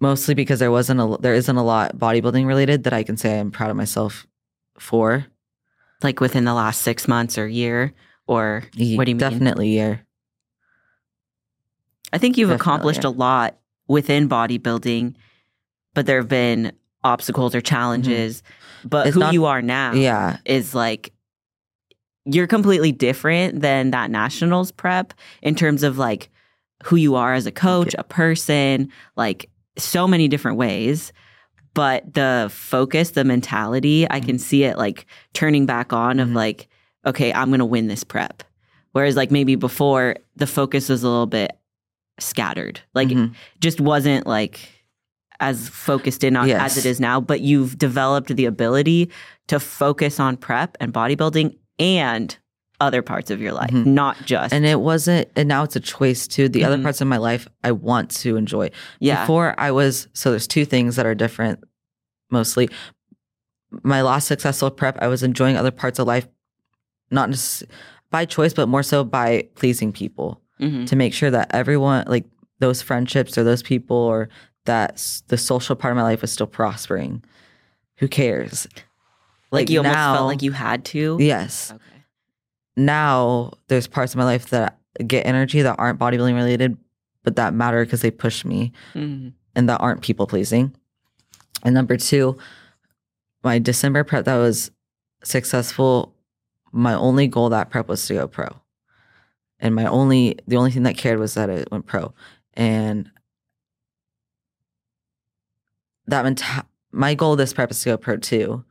[0.00, 3.38] Mostly because there wasn't a there isn't a lot bodybuilding related that I can say
[3.38, 4.26] I'm proud of myself
[4.78, 5.26] for.
[6.02, 7.94] like within the last six months or year,
[8.26, 9.16] or what do you mean?
[9.16, 10.04] Definitely year.
[12.12, 13.10] I think you've Definitely, accomplished yeah.
[13.10, 13.58] a lot
[13.88, 15.14] within bodybuilding,
[15.94, 18.42] but there have been obstacles or challenges.
[18.84, 19.08] But Mm-hmm.
[19.08, 20.36] It's who not- you are now Yeah.
[20.44, 21.12] is like
[22.24, 26.30] you're completely different than that nationals prep in terms of like
[26.82, 31.12] who you are as a coach, a person, like so many different ways.
[31.74, 34.26] But the focus, the mentality, I Mm-hmm.
[34.26, 36.34] can see it like turning back on of Mhm.
[36.34, 36.68] like,
[37.06, 38.42] okay, I'm going to win this prep.
[38.92, 41.52] Whereas like maybe before the focus was a little bit
[42.20, 43.34] scattered, like Mhm.
[43.60, 44.60] just wasn't like
[45.40, 46.76] as focused in on Yes.
[46.78, 49.10] as it is now, but you've developed the ability
[49.48, 52.36] to focus on prep and bodybuilding and
[52.80, 53.86] other parts of your life, Mhm.
[53.86, 56.48] not just And it wasn't, and now it's a choice too.
[56.48, 56.82] The other Mhm.
[56.82, 58.70] parts of my life I want to enjoy.
[59.00, 61.62] yeah, Before I was, so there's two things that are different
[62.30, 62.68] mostly.
[63.82, 66.26] My last successful prep, I was enjoying other parts of life,
[67.10, 67.64] not just
[68.10, 70.86] by choice, but more so by pleasing people Mhm.
[70.86, 72.24] to make sure that everyone, like
[72.60, 74.28] those friendships or those people or
[74.66, 77.22] that the social part of my life was still prospering.
[77.98, 78.66] Who cares?
[79.54, 81.16] Like, you almost now- felt like you had to.
[81.20, 81.72] Yes.
[81.72, 82.04] Okay.
[82.76, 86.76] Now there's parts of my life that get energy that aren't bodybuilding related,
[87.22, 89.32] but that matter because they push me Mhm.
[89.54, 90.74] and that aren't people pleasing.
[91.62, 92.36] And number two,
[93.42, 94.70] my December prep that was
[95.22, 96.14] successful.
[96.72, 98.48] My only goal that prep was to go pro,
[99.60, 102.12] and my only the only thing that cared was that it went pro.
[102.54, 103.10] And
[106.06, 106.42] that meant
[106.92, 108.64] my goal this prep is to go pro too.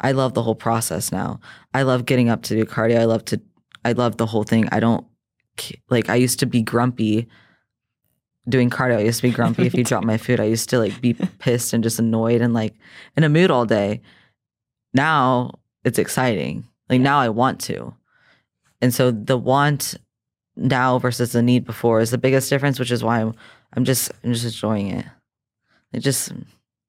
[0.00, 1.40] I love the whole process now.
[1.74, 2.98] I love getting up to do cardio.
[2.98, 3.40] I love to.
[3.84, 4.68] I love the whole thing.
[4.72, 5.06] I don't
[5.88, 6.08] like.
[6.08, 7.28] I used to be grumpy
[8.48, 8.96] doing cardio.
[8.96, 10.40] I used to be grumpy if you dropped my food.
[10.40, 12.74] I used to like be pissed and just annoyed and like
[13.16, 14.00] in a mood all day.
[14.94, 15.52] Now
[15.84, 16.66] it's exciting.
[16.88, 17.94] Like now I want to.
[18.80, 19.96] And so the want
[20.56, 23.34] now versus the need before is the biggest difference, which is why I'm
[23.74, 25.06] I'm just I'm just enjoying it.
[25.92, 26.32] It just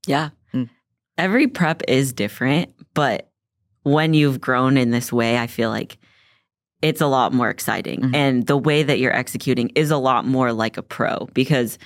[0.07, 0.29] Yeah.
[1.17, 3.29] Every prep is different, but
[3.83, 5.97] when you've grown in this way, I feel like
[6.81, 8.01] it's a lot more exciting.
[8.01, 8.15] Mhm.
[8.15, 11.77] And the way that you're executing is a lot more like a pro because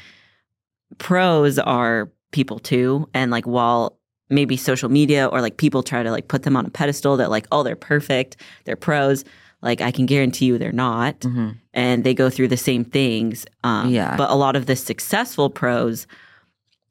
[0.98, 3.10] pros are people too.
[3.14, 3.98] And like while
[4.30, 7.30] maybe social media or like people try to like put them on a pedestal that
[7.30, 9.24] like, oh, they're perfect, they're pros.
[9.62, 11.56] Like I can guarantee you they're not mhm.
[11.74, 13.46] and they go through the same things.
[13.64, 14.16] Um, Yeah.
[14.16, 16.08] But a lot of the successful pros,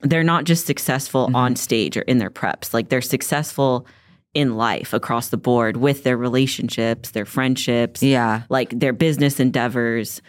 [0.04, 1.34] they're not just successful Mhm.
[1.34, 2.72] on stage or in their preps.
[2.72, 3.86] Like they're successful
[4.34, 8.42] in life across the board with their relationships, their friendships, yeah.
[8.48, 10.20] like their business endeavors.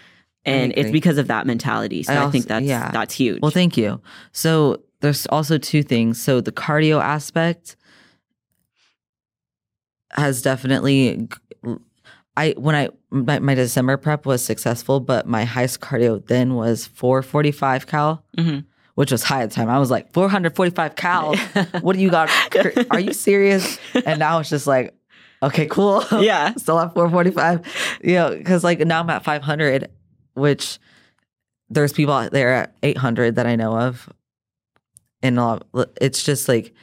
[0.45, 2.03] And it's because of that mentality.
[2.03, 2.91] So I I, think that's yeah.
[2.91, 3.41] that's huge.
[3.41, 3.99] Well, thank you.
[4.31, 6.21] So there's also two things.
[6.21, 7.75] So the cardio aspect
[10.11, 11.27] has definitely
[12.37, 16.85] I when I my, my December prep was successful, but my highest cardio then was
[16.85, 18.65] 445 cal, Mhm.
[18.95, 19.69] Which was high at the time.
[19.69, 21.35] I was like 445 cal.
[21.81, 22.29] what do you got?
[22.91, 23.77] Are you serious?
[24.05, 24.93] And now it's just like,
[25.43, 26.03] okay, cool.
[26.11, 26.53] yeah.
[26.57, 29.89] still at 445 you know because like now i'm at 500
[30.33, 30.79] which
[31.69, 34.09] there's people out there at 800 that i know of
[35.21, 35.39] and
[36.01, 36.73] it's just like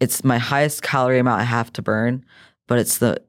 [0.00, 2.24] it's my highest calorie amount i have to burn
[2.66, 3.22] but it's the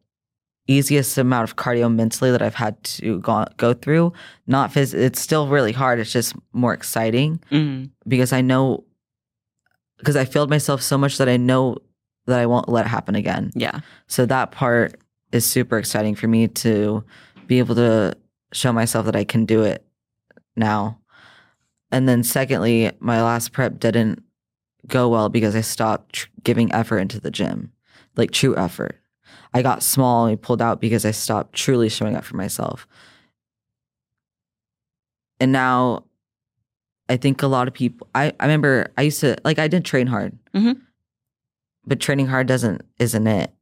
[0.67, 4.13] easiest amount of cardio mentally that i've had to go, go through
[4.47, 7.89] not phys- it's still really hard it's just more exciting Mhm.
[8.08, 8.84] because i know
[9.97, 11.78] because i failed myself so much that i know
[12.28, 13.82] that i won't let it happen again Yeah.
[14.08, 14.99] so that part
[15.34, 17.04] is super exciting for me to
[17.47, 18.15] be able to
[18.54, 19.84] show myself that I can do it
[20.56, 20.99] now.
[21.91, 24.21] And then secondly, my last prep didn't
[24.88, 27.71] go well because I stopped tr- giving effort into the gym,
[28.15, 28.99] like true effort.
[29.54, 32.88] I got small and pulled out because I stopped truly showing up for myself.
[35.39, 36.06] And now
[37.10, 39.86] I think a lot of people I, I remember I used to like I did
[39.86, 40.38] train hard.
[40.56, 40.82] Mhm.
[41.86, 43.54] But training hard doesn't isn't it,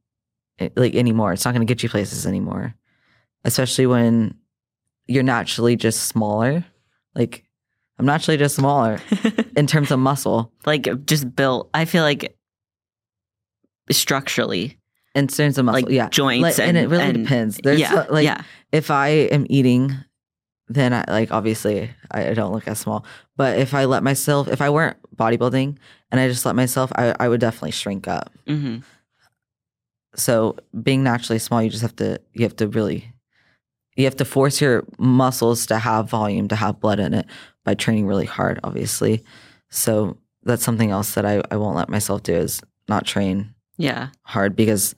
[0.58, 1.32] it like anymore.
[1.32, 2.74] It's not gonna get you places anymore.
[3.44, 4.34] Especially when
[5.08, 6.64] you're naturally just smaller.
[7.14, 7.44] Like
[7.98, 9.00] I'm naturally just smaller
[9.56, 10.52] in terms of muscle.
[10.64, 11.68] like just built.
[11.74, 12.36] I feel like
[13.90, 14.78] structurally,
[15.14, 16.08] In terms of muscle, like yeah.
[16.08, 17.60] joints, Like, and, it really depends.
[17.62, 19.94] There's yeah, like yeah, if I am eating,
[20.68, 23.04] then I like obviously I, don't look as small.
[23.36, 25.76] But if I let myself, if I weren't bodybuilding
[26.10, 28.32] and I just let myself, I, I would definitely shrink up.
[28.46, 28.78] hmm
[30.14, 33.12] So being naturally small, you just have to you have to really
[33.96, 37.26] you have to force your muscles to have volume, to have blood in it
[37.64, 39.22] by training really hard, obviously.
[39.70, 44.08] So that's something else that I, I won't let myself do is not train yeah.
[44.22, 44.94] hard because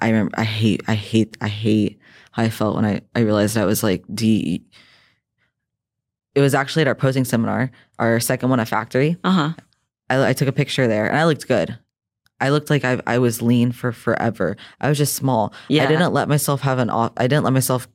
[0.00, 1.98] I remember I hate I hate I hate
[2.32, 4.62] how I felt when I, I realized I was like D
[6.34, 9.16] it was actually at our posing seminar, our second one at factory.
[9.22, 9.52] Uh huh.
[10.10, 11.78] I, I took a picture there and I looked good.
[12.40, 14.56] I looked like I, I was lean for forever.
[14.80, 15.54] I was just small.
[15.68, 15.84] Yeah.
[15.84, 17.12] I didn't let myself have an off.
[17.16, 17.86] I didn't let myself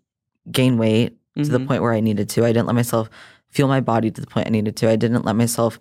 [0.50, 1.68] gain weight to the Mhm.
[1.68, 2.46] point where I needed to.
[2.46, 3.10] I didn't let myself
[3.50, 4.90] feel my body to the point I needed to.
[4.90, 5.78] I didn't let myself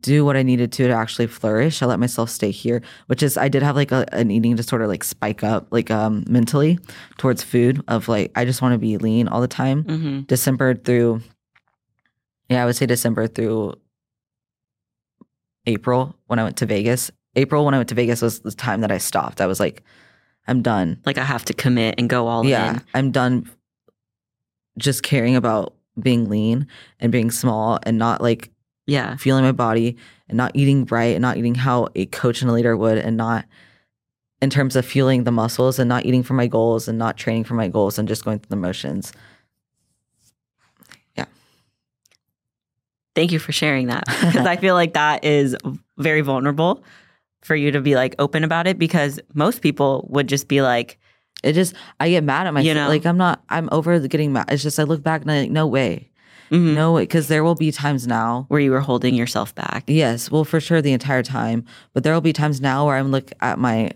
[0.00, 1.82] do what I needed to to actually flourish.
[1.82, 4.86] I let myself stay here, which is I did have like a, an eating disorder,
[4.86, 6.78] like spike up, like um mentally
[7.18, 9.84] towards food of like I just want to be lean all the time.
[9.84, 10.26] Mhm.
[10.26, 11.22] December through,
[12.48, 13.74] yeah, I would say December through
[15.66, 17.10] April when I went to Vegas.
[17.36, 19.40] April when I went to Vegas was the time that I stopped.
[19.40, 19.82] I was like,
[20.48, 21.00] I'm done.
[21.06, 22.82] Like I have to commit and go all yeah, in.
[22.94, 23.48] I'm done
[24.78, 26.66] just caring about being lean
[26.98, 28.50] and being small and not like
[28.86, 29.16] Yeah.
[29.16, 29.96] feeling my body
[30.28, 33.16] and not eating right and not eating how a coach and a leader would and
[33.16, 33.44] not
[34.42, 37.44] in terms of fueling the muscles and not eating for my goals and not training
[37.44, 39.12] for my goals and just going through the motions.
[41.16, 41.26] Yeah.
[43.14, 45.56] Thank you for sharing that because I feel like that is
[45.98, 46.82] very vulnerable
[47.42, 50.98] for you to be like open about it because most people would just be like,
[51.42, 52.66] It just I get mad at myself.
[52.66, 52.88] You know?
[52.88, 53.42] Like I'm not.
[53.48, 54.46] I'm over getting mad.
[54.50, 56.09] It's just I look back and I'm like no way,
[56.50, 58.44] mhm, no way, because there will be times now.
[58.48, 59.84] where you were holding yourself back.
[59.86, 63.10] Yes, well, for sure the entire time, but there will be times now where I'm
[63.10, 63.92] look at my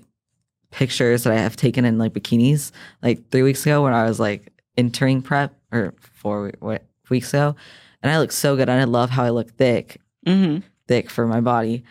[0.70, 4.18] pictures that I have taken in like bikinis, like three weeks ago when I was
[4.18, 7.54] like entering prep or four what, weeks ago,
[8.02, 11.26] and I look so good and I love how I look thick, hmm thick for
[11.26, 11.82] my body.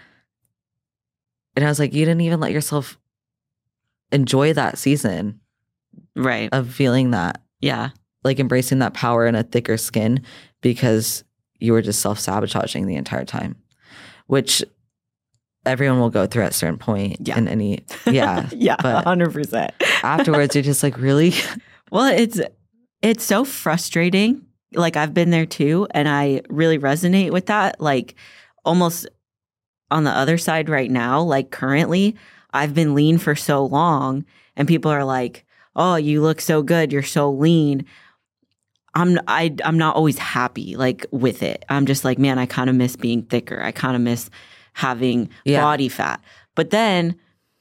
[1.56, 2.98] And I was like, you didn't even let yourself
[4.12, 5.40] enjoy that season
[6.16, 6.50] Right.
[6.52, 7.90] of feeling that, Yeah.
[8.24, 10.22] like embracing that power in a thicker skin
[10.64, 11.24] because
[11.60, 13.56] you were just self sabotaging the entire time,
[14.26, 14.64] which
[15.66, 17.38] everyone will go through at a certain point Yeah.
[17.38, 18.50] in any, yeah.
[18.52, 18.76] yeah.
[18.82, 19.72] but- hundred percent.
[20.04, 21.34] Afterwards, you're just like, really?
[21.92, 22.42] Well, it's
[23.04, 24.42] it's so frustrating.
[24.74, 27.80] Like I've been there too, and I really resonate with that.
[27.80, 28.16] Like
[28.66, 29.08] almost
[29.92, 32.16] on the other side right now, like currently,
[32.52, 35.46] I've been lean for so long, and people are like,
[35.76, 36.92] "Oh, you look so good.
[36.92, 37.86] You're so lean."
[38.96, 41.66] I'm I I'm not always happy like with it.
[41.70, 43.62] I'm just like, man, I kind of miss being thicker.
[43.62, 44.30] I kind of miss
[44.74, 45.62] having Yeah.
[45.62, 46.22] body fat.
[46.56, 47.16] But then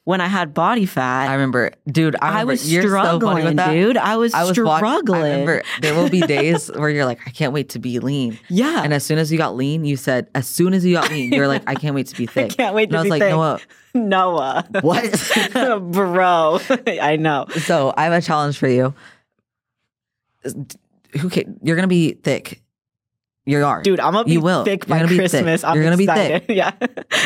[0.05, 3.71] when I had body fat, I remember, dude, I, I, was so struggling, with that.
[3.73, 3.97] dude.
[3.97, 5.23] I was, I was wa- struggling.
[5.23, 8.37] I remember there will be days where you're like, I can't wait to be lean.
[8.49, 11.09] yeah, And as soon as you got lean, you said, as soon as you got
[11.09, 12.51] lean, you're like, I can't wait to be thick.
[12.51, 13.33] I can't wait And to I was be like, thick.
[13.33, 13.59] Uh.
[13.95, 14.81] Noa, Noa.
[14.83, 15.93] what?
[15.93, 16.61] Bro,
[17.01, 17.47] I know.
[17.61, 18.95] so I have a challenge for you.
[21.21, 22.63] Who can, you're gonna be thick.
[23.45, 24.65] You are, Dude, I'm gonna be You will.
[24.65, 25.19] thick by be thick.
[25.19, 25.65] Christmas.
[25.65, 26.45] I'm You're gonna be thick.
[26.49, 26.71] Yeah.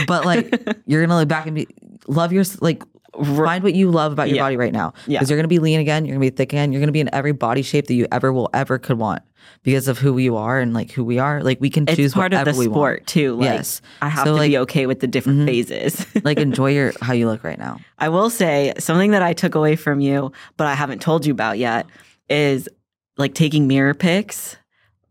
[0.07, 0.51] But like,
[0.87, 1.69] you're gonna look back and be
[2.07, 2.83] love your like.
[3.19, 4.43] Find what you love about your Yeah.
[4.43, 5.19] body right now, Yeah.
[5.19, 6.05] because you're gonna be lean again.
[6.05, 6.71] You're gonna be thick again.
[6.73, 9.23] You're gonna be in every body shape that you ever will ever could want
[9.63, 11.43] because of who you are and like who we are.
[11.43, 13.07] Like we can choose it's part of the we sport want.
[13.07, 13.37] too.
[13.37, 13.81] Like, Yes.
[14.03, 15.47] I have So, to like- be okay with the different Mhm.
[15.47, 16.07] phases.
[16.25, 17.79] Like enjoy your how you look right now.
[17.99, 21.33] I will say something that I took away from you, but I haven't told you
[21.33, 21.87] about yet,
[22.29, 22.69] is
[23.17, 24.57] like taking mirror pics,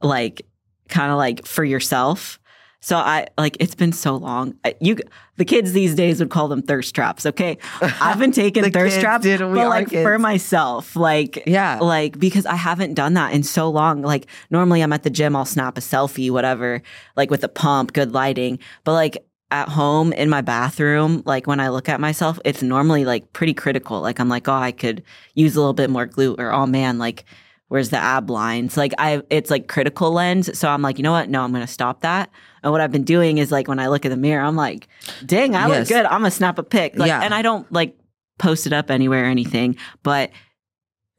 [0.01, 0.45] like
[0.89, 2.39] kind of like for yourself.
[2.81, 4.53] So I like it's been so long.
[4.79, 4.97] You
[5.37, 7.25] the kids these days would call them thirst traps.
[7.25, 11.79] Okay, I've been taking thirst kids, traps, but like for myself, like Yeah.
[11.79, 14.03] like because I haven't done that in so long.
[14.03, 16.83] Like normally I'm at the gym, I'll snap a selfie, whatever,
[17.15, 18.59] like with a pump, good lighting.
[18.83, 19.17] But like
[19.49, 23.55] at home in my bathroom, like when I look at myself, it's normally like pretty
[23.55, 23.99] critical.
[23.99, 25.01] Like I'm like, oh, I could
[25.33, 27.25] use a little bit more glute, or oh man, like
[27.67, 28.77] where's the ab lines?
[28.77, 30.57] Like I, it's like critical lens.
[30.57, 31.29] So I'm like, you know what?
[31.29, 32.29] No, I'm gonna stop that.
[32.63, 34.87] And what I've been doing is like when I look in the mirror, I'm like,
[35.25, 35.79] dang, I Yes.
[35.79, 36.05] look good.
[36.05, 36.97] I'm gonna snap a pic.
[36.97, 37.21] Like, Yeah.
[37.21, 37.97] and I don't like
[38.37, 40.31] post it up anywhere or anything, but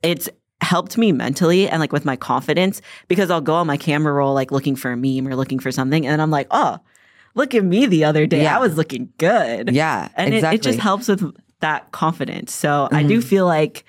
[0.02, 0.28] it's
[0.60, 4.32] helped me mentally and like with my confidence because I'll go on my camera roll
[4.34, 6.78] like looking for a meme or looking for something and I'm like, oh,
[7.34, 8.42] look at me the other day.
[8.44, 8.56] Yeah.
[8.56, 9.72] I was looking good.
[9.74, 10.56] Yeah, And it, exactly.
[10.56, 12.52] it just helps with that confidence.
[12.54, 13.24] So I do Mhm.
[13.24, 13.84] feel like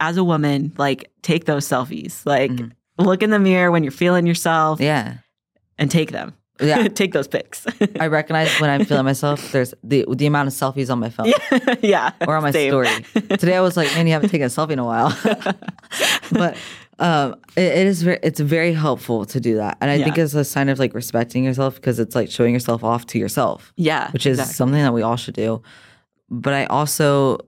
[0.00, 2.24] as a woman, like take those selfies.
[2.26, 2.72] Like Mhm.
[2.98, 5.14] look in the mirror when you're feeling yourself Yeah,
[5.78, 6.34] and take them.
[6.60, 6.88] yeah.
[7.02, 7.66] take those pics.
[8.00, 9.52] I recognize when I'm feeling myself.
[9.52, 11.32] There's the the amount of selfies on my phone
[11.82, 12.12] yeah.
[12.26, 12.70] or on my same.
[12.70, 12.88] story.
[13.36, 15.16] Today I was like, man, you haven't taken a selfie in a while.
[16.32, 16.56] but
[16.98, 20.32] um, it, it is very, it's very helpful to do that, and I think it's
[20.34, 24.10] a sign of like respecting yourself because it's like showing yourself off to yourself, yeah.
[24.12, 24.54] which is exactly.
[24.54, 25.62] something that we all should do.
[26.30, 27.38] But I also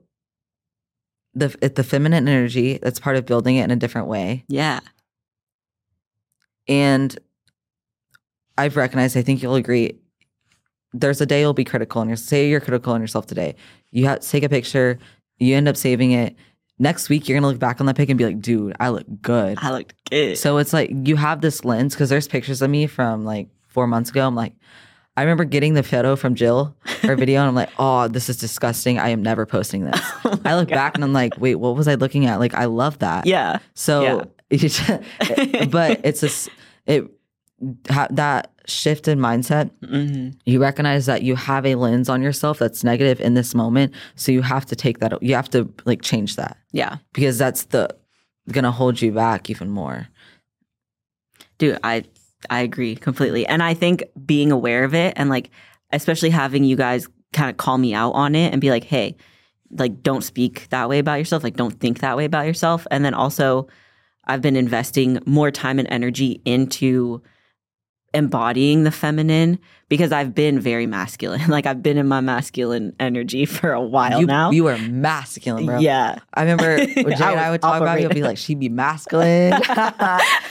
[1.35, 4.45] the the feminine energy that's part of building it in a different way.
[4.49, 4.81] Yeah.
[6.67, 7.19] And
[8.59, 9.99] I've recognized, I think you'll agree,
[10.93, 13.55] there's a day you'll be critical and you say you're critical on yourself today.
[13.91, 14.99] You have to take a picture,
[15.39, 16.37] you end up saving it.
[16.81, 19.07] Next week, you're gonna look back on that pic and be like, dude, I look
[19.21, 19.59] good.
[19.61, 20.39] I looked good.
[20.39, 23.87] So it's like you have this lens because there's pictures of me from like four
[23.87, 24.27] months ago.
[24.27, 24.53] I'm like,
[25.19, 28.37] I remember getting the photo from Jill, her video, and I'm like, oh, this is
[28.37, 28.99] disgusting.
[28.99, 30.01] I am never posting this.
[30.25, 30.75] Oh I look God.
[30.77, 32.39] back and I'm like, wait, what was I looking at?
[32.39, 33.27] Like, I love that.
[33.27, 33.59] Yeah.
[33.75, 36.49] So, but it's a s-
[36.87, 37.05] it
[37.91, 39.71] ha, that shift in mindset.
[39.85, 43.95] hmm You recognize that you have a lens on yourself that's negative in this moment,
[44.15, 45.21] so you have to take that.
[45.23, 46.99] You have to like change that Yeah.
[47.13, 47.89] because that's the
[48.53, 50.09] gonna hold you back even more.
[51.59, 52.05] Dude, I
[52.51, 53.47] I agree completely.
[53.47, 55.51] And I think being aware of it and like
[55.93, 59.17] especially having you guys kind of call me out on it and be like, "Hey,
[59.71, 63.05] like don't speak that way about yourself, like don't think that way about yourself." And
[63.05, 63.69] then also
[64.27, 67.23] I've been investing more time and energy into
[68.15, 71.41] embodying the feminine because I've been very masculine.
[71.49, 74.51] Like I've been in my masculine energy for a while you, now.
[74.51, 75.79] you are masculine, bro.
[75.79, 76.19] Yeah.
[76.35, 78.59] I remember when Jay and I I would talk about it, you'd be like, she'd
[78.61, 79.53] be masculine.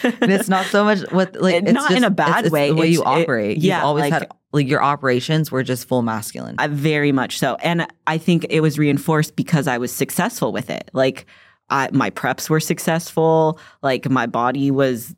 [0.03, 2.69] and it's not so much what like it's not in a bad it's- it's way.
[2.69, 3.57] The way you It's- it- operate.
[3.57, 6.55] yeah, You've always like- had like your operations were just full masculine.
[6.57, 7.55] I, very much so.
[7.55, 10.89] And I think it was reinforced because I was successful with it.
[10.93, 11.25] Like
[11.69, 13.59] I, my preps were successful.
[13.83, 15.13] Like my body was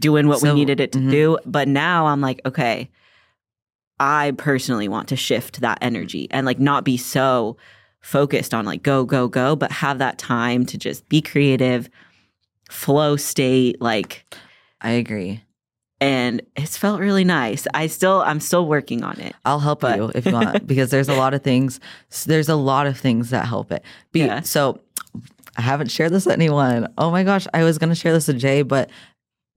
[0.00, 1.10] doing what So- we needed it to mhm.
[1.10, 1.38] do.
[1.46, 2.90] But now I'm like, okay,
[4.00, 7.56] I personally want to shift that energy and like not be so
[8.00, 11.90] focused on like go, go, go, but have that time to just be creative,
[12.70, 14.24] flow state, like
[14.80, 15.42] I agree.
[16.00, 17.66] and it's felt really nice.
[17.74, 19.34] I still I'm still working on it.
[19.44, 21.80] I'll help But- you if you want because there's a lot of things.
[22.24, 23.82] There's a lot of things that help it.
[24.12, 24.42] Be, Yeah.
[24.42, 24.80] So
[25.56, 26.86] I haven't shared this with anyone.
[26.98, 28.90] Oh my gosh, I was gonna share this with Jay, but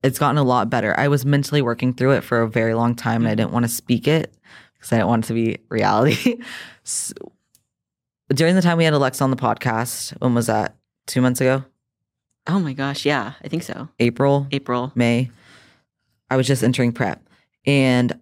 [0.03, 0.97] it's gotten a lot better.
[0.99, 3.63] I was mentally working through it for a very long time, and I didn't want
[3.65, 4.33] to speak it
[4.73, 6.39] because I didn't want it to be reality.
[6.83, 7.13] So,
[8.29, 10.75] during the time we had Alexa on the podcast, when was that?
[11.07, 11.65] Two months ago,
[12.47, 13.89] Oh my gosh, yeah, I think so.
[13.99, 14.47] April.
[14.51, 14.91] April.
[14.95, 15.29] May.
[16.29, 17.21] I was just entering prep.
[17.67, 18.17] And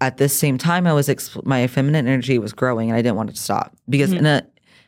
[0.00, 3.16] at this same time, I was exp- my feminine energy was growing and I didn't
[3.16, 4.18] want it to stop because Mhm.
[4.18, 4.46] in a,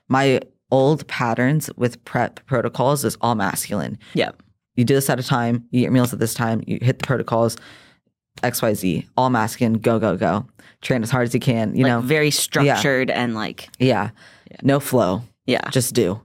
[0.09, 0.41] my
[0.71, 3.99] old patterns with prep protocols is all masculine.
[4.15, 4.41] Yep.
[4.79, 7.01] You do this at a time, you eat your meals at this time, you hit
[7.01, 7.57] the protocols,
[8.45, 10.47] XYZ, all masculine, go, go, go.
[10.83, 12.01] Train as hard as you can, you like know?
[12.01, 14.11] very structured and like Yeah.
[14.49, 14.57] Yeah.
[14.63, 15.69] No flow, yeah.
[15.71, 16.23] just do.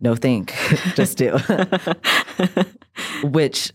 [0.00, 0.54] No think,
[0.94, 1.36] just do.
[3.22, 3.70] which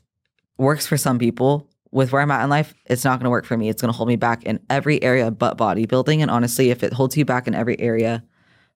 [0.58, 1.70] works for some people.
[1.92, 3.70] With where I'm at in life, it's not going to work for me.
[3.70, 6.18] It's going to hold me back in every area but bodybuilding.
[6.18, 8.24] And honestly, if it holds you back in every area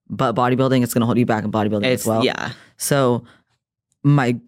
[0.08, 2.24] but bodybuilding, it's going to hold you back in bodybuilding it's as well.
[2.24, 2.52] yeah.
[2.76, 3.24] So
[4.04, 4.38] my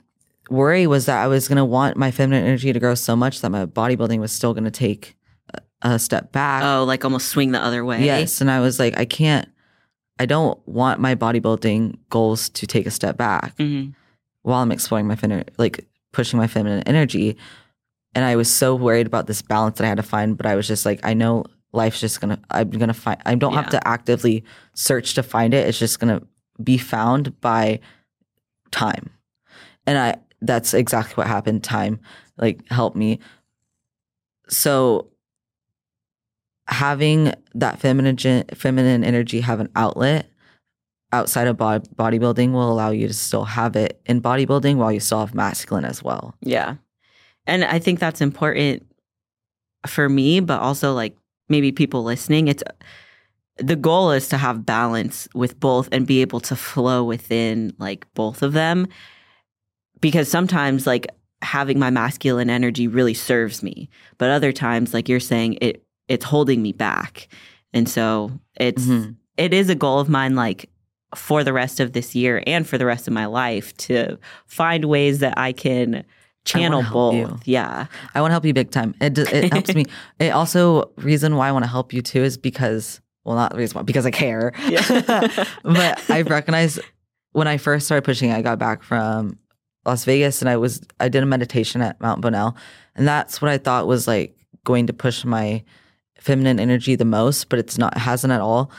[0.53, 3.41] worry was that I was going to want my feminine energy to grow so much
[3.41, 5.17] that my bodybuilding was still going to take
[5.83, 6.63] a, step back.
[6.63, 8.05] Oh, like almost swing the other way.
[8.05, 8.41] Yes.
[8.41, 9.49] And I was like, I can't,
[10.19, 13.95] I don't want my bodybuilding goals to take a step back Mhm.
[14.43, 17.37] while I'm exploring my feminine, like pushing my feminine energy.
[18.15, 20.55] And I was so worried about this balance that I had to find, but I
[20.55, 23.89] was just like, I know life's just gonna, I'm gonna find, I don't have to
[23.89, 24.45] actively
[24.75, 25.67] search to find it.
[25.67, 26.23] It's just gonna
[26.63, 27.81] be found by
[28.71, 29.11] time.
[29.87, 31.65] And I, that's exactly what happened.
[31.65, 32.01] Time
[32.37, 33.21] like helped me.
[34.49, 35.09] So
[36.67, 40.29] having that feminine, feminine energy have an outlet
[41.13, 45.01] outside of bod- bodybuilding will allow you to still have it in bodybuilding while you
[45.01, 46.35] still have masculine as well.
[46.41, 46.77] Yeah.
[47.47, 48.87] And I think that's important
[49.87, 51.17] for me, but also like
[51.49, 52.49] maybe people listening.
[52.49, 52.63] It's
[53.59, 58.07] the goal is to have balance with both and be able to flow within like
[58.15, 58.89] both of them.
[60.03, 61.07] Because sometimes like
[61.41, 63.89] having my masculine energy really serves me,
[64.19, 67.29] but other times like you're saying it it's holding me back.
[67.73, 69.17] And so it's Mhm.
[69.39, 70.69] it is a goal of mine like
[71.15, 74.85] for the rest of this year and for the rest of my life to find
[74.87, 76.05] ways that I can
[76.45, 77.47] channel help both.
[77.47, 77.87] Yeah.
[78.15, 78.95] I want to help you big time.
[79.01, 79.85] It it helps me.
[80.19, 83.77] It also reason why I want to help you too is because well, not reason
[83.77, 84.53] why because I care.
[84.69, 85.45] Yeah.
[85.63, 86.79] but I recognize
[87.33, 89.39] when I first started pushing, I got back from
[89.85, 92.57] Las Vegas and I was I did a meditation at Mount Bonnell,
[92.95, 95.63] and that's what I thought was like going to push my
[96.19, 97.97] feminine energy the most, but it's not.
[97.97, 98.71] It hasn't at all.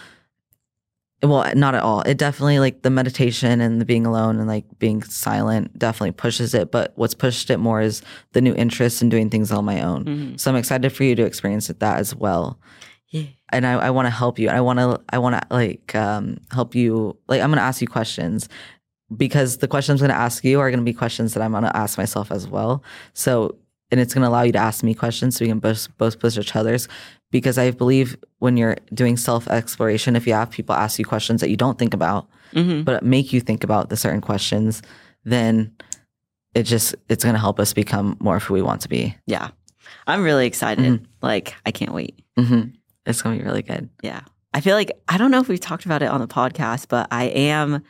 [1.22, 2.02] Well, not at all.
[2.02, 6.54] It definitely like the meditation and the being alone and like being silent definitely pushes
[6.54, 6.70] it.
[6.70, 8.02] But what's pushed it more is
[8.34, 10.04] the new interest in doing things on my own.
[10.04, 10.40] Mhm.
[10.40, 12.60] So I'm excited for you to experience it that as well
[13.10, 13.24] Yeah.
[13.54, 14.50] and I, I want to help you.
[14.50, 17.18] I want to I want to like um, help you.
[17.30, 18.50] Like I'm going to ask you questions
[19.18, 21.52] because the questions I'm going to ask you are going to be questions that I'm
[21.52, 22.84] going to ask myself as well.
[23.14, 23.56] So
[23.92, 26.20] and it's going to allow you to ask me questions so we can both both
[26.20, 26.88] push each other's.
[27.32, 31.42] Because I believe when you're doing self exploration, if you have people ask you questions
[31.42, 32.86] that you don't think about, Mhm.
[32.86, 34.82] but make you think about the certain questions,
[35.26, 35.72] then
[36.54, 39.16] it just it's going to help us become more of who we want to be.
[39.26, 39.50] Yeah.
[40.08, 40.86] I'm really excited.
[40.86, 41.06] Mhm.
[41.22, 42.20] Like I can't wait.
[42.38, 42.62] hmm
[43.06, 43.90] It's going to be really good.
[44.02, 44.22] Yeah.
[44.54, 47.08] I feel like I don't know if we've talked about it on the podcast, but
[47.12, 47.84] I am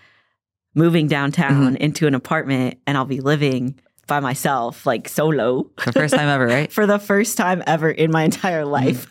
[0.76, 5.70] moving downtown into an apartment and I'll be living by myself, like solo.
[5.80, 6.72] For the first time ever, right?
[6.72, 9.08] For the first time ever in my entire life.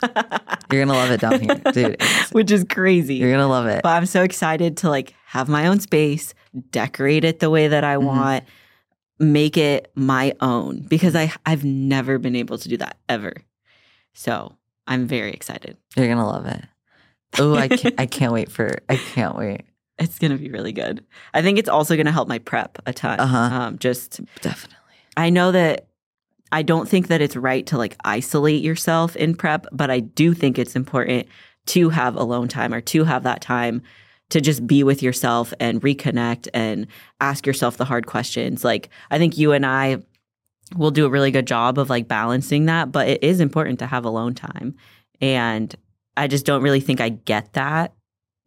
[0.70, 2.02] You're gonna love it down here, dude.
[2.32, 3.14] Which is crazy.
[3.16, 3.82] You're gonna love it.
[3.82, 6.34] But I'm so excited to like have my own space,
[6.70, 8.04] decorate it the way that I Mhm.
[8.04, 8.44] want,
[9.18, 13.32] make it my own because I I've never been able to do that ever.
[14.14, 14.56] So
[14.86, 15.76] I'm very excited.
[15.96, 16.62] You're gonna love it.
[17.38, 17.94] Oh, I can't.
[17.98, 18.76] I can't wait for.
[18.90, 19.62] I can't wait.
[20.02, 21.04] It's gonna be really good.
[21.32, 23.20] I think it's also gonna help my prep a ton.
[23.20, 23.36] Uh-huh.
[23.36, 24.78] Um, just Definitely.
[25.16, 25.86] I know that
[26.50, 30.34] I don't think that it's right to like isolate yourself in prep, but I do
[30.34, 31.28] think it's important
[31.66, 33.82] to have alone time or to have that time
[34.30, 36.86] to just be with yourself and reconnect and
[37.20, 38.64] ask yourself the hard questions.
[38.64, 39.98] Like I think you and I
[40.76, 43.86] will do a really good job of like balancing that, but it is important to
[43.86, 44.74] have alone time.
[45.20, 45.74] And
[46.16, 47.94] I just don't really think I get that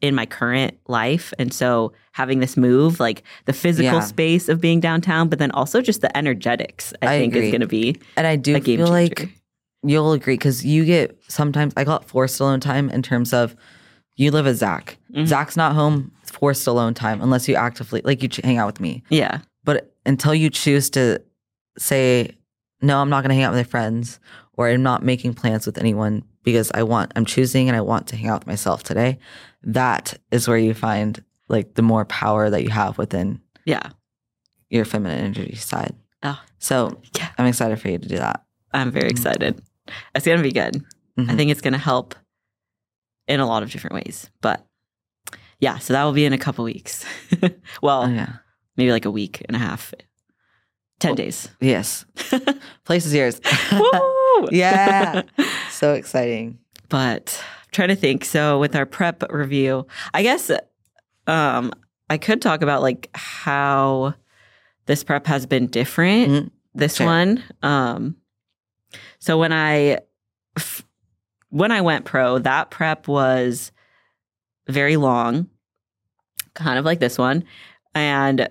[0.02, 1.34] in my current life.
[1.40, 4.00] And so having this move, like the physical Yeah.
[4.02, 7.48] space of being downtown, but then also just the energetics, I, I think agree.
[7.48, 8.86] is going to be And I do feel changer.
[8.88, 9.30] like
[9.84, 13.56] you'll agree because you get sometimes I call it forced alone time in terms of
[14.18, 14.98] you live with Zach.
[15.14, 15.28] Mhm.
[15.28, 19.04] Zach's not home, forced alone time unless you actively like you hang out with me.
[19.10, 21.22] yeah, But until you choose to
[21.78, 22.32] say,
[22.82, 24.20] no, I'm not going to hang out with my friends
[24.54, 28.08] or I'm not making plans with anyone because I want, I'm choosing and I want
[28.08, 29.18] to hang out with myself today,
[29.66, 33.90] that is where you find like the more power that you have within yeah.
[34.70, 35.96] your feminine energy side.
[36.24, 36.40] Oh.
[36.60, 37.30] So Yeah.
[37.38, 38.44] I'm excited for you to do that.
[38.74, 39.12] I'm very Mhm.
[39.12, 39.62] excited.
[40.16, 40.84] It's going to be good.
[41.18, 41.38] I Mhm.
[41.38, 42.16] think it's going to help
[43.28, 44.30] in a lot of different ways.
[44.42, 44.66] But
[45.60, 47.06] yeah, so that will be in a couple weeks.
[47.82, 48.38] well, Oh, yeah.
[48.78, 49.94] maybe like a week and a half,
[51.00, 51.48] 10 Well, days.
[51.62, 52.06] Yes.
[52.86, 53.40] Place is yours.
[54.52, 55.22] Yeah.
[55.72, 56.60] so exciting.
[56.90, 57.42] but
[57.76, 58.26] trying to think.
[58.26, 60.50] So with our prep review, I guess
[61.28, 61.72] um,
[62.10, 64.16] I could talk about like how
[64.86, 66.30] this prep has been different.
[66.32, 66.52] Mhm.
[66.74, 67.06] This Sure.
[67.08, 67.44] one.
[67.64, 68.16] Um,
[69.20, 70.00] so when I
[70.58, 70.84] f-
[71.50, 73.72] when I went pro, that prep was
[74.68, 75.50] very long,
[76.54, 77.44] kind of like this one,
[77.94, 78.50] and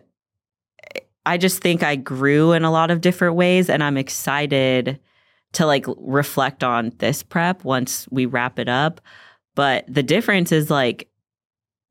[1.26, 4.98] I just think I grew in a lot of different ways, and I'm excited
[5.54, 9.00] to like reflect on this prep once we wrap it up.
[9.54, 11.08] But the difference is like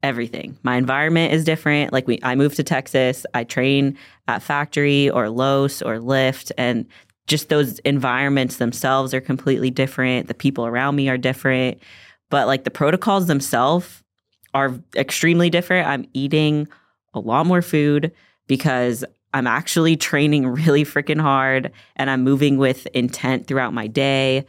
[0.01, 0.57] everything.
[0.63, 1.93] My environment is different.
[1.93, 3.25] Like we I moved to Texas.
[3.33, 3.97] I train
[4.27, 6.85] at factory or Los or Lyft and
[7.25, 10.27] just those environments themselves are completely different.
[10.27, 11.79] The people around me are different.
[12.29, 14.03] But like the protocols themselves
[14.53, 15.87] are extremely different.
[15.87, 16.67] I'm eating
[17.13, 18.11] a lot more food
[18.47, 24.45] because I'm actually training really freaking hard and I'm moving with intent throughout my day.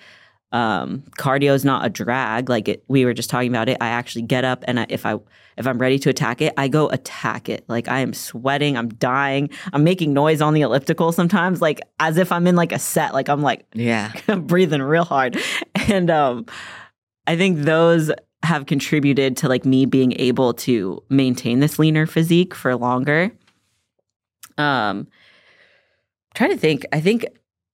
[0.53, 2.49] Um, cardio is not a drag.
[2.49, 3.79] Like it, we were just talking about it.
[3.81, 5.19] I actually get up and I, if I
[5.57, 7.65] if I'm ready to attack it, I go attack it.
[7.69, 12.19] Like I am sweating, I'm dying, I'm making noise on the elliptical sometimes, like as
[12.19, 13.15] if I'm in like a set.
[13.15, 14.13] Like I'm like Yeah.
[14.29, 15.39] I'm breathing real hard.
[15.89, 16.47] And um
[17.27, 18.13] I think those
[18.45, 23.33] have contributed to like me being able to maintain this leaner physique for longer.
[24.59, 25.09] Um
[26.35, 27.27] trying to think, I think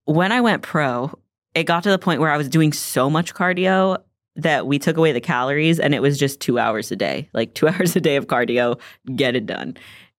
[0.05, 1.11] when I went pro,
[1.55, 3.97] it got to the point where I was doing so much cardio
[4.35, 7.29] that we took away the calories and it was just 2 hours a day.
[7.33, 8.79] Like 2 hours a day of cardio,
[9.15, 9.75] get it done.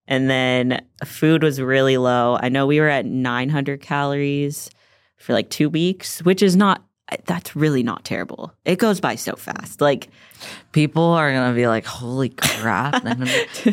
[0.09, 2.37] And then food was really low.
[2.41, 4.69] I know we were at 900 calories
[5.17, 6.85] for like 2 weeks, which is not
[7.27, 8.53] that's really not terrible.
[8.65, 9.81] It goes by so fast.
[9.81, 10.09] Like
[10.73, 13.05] People are gonna be like, "Holy crap!"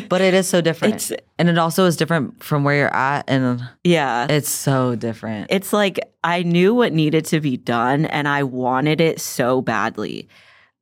[0.08, 3.24] but it is so different, it's and it also is different from where you're at,
[3.28, 4.26] and yeah.
[4.28, 5.48] it's so different.
[5.50, 10.28] It's like I knew what needed to be done and I wanted it so badly.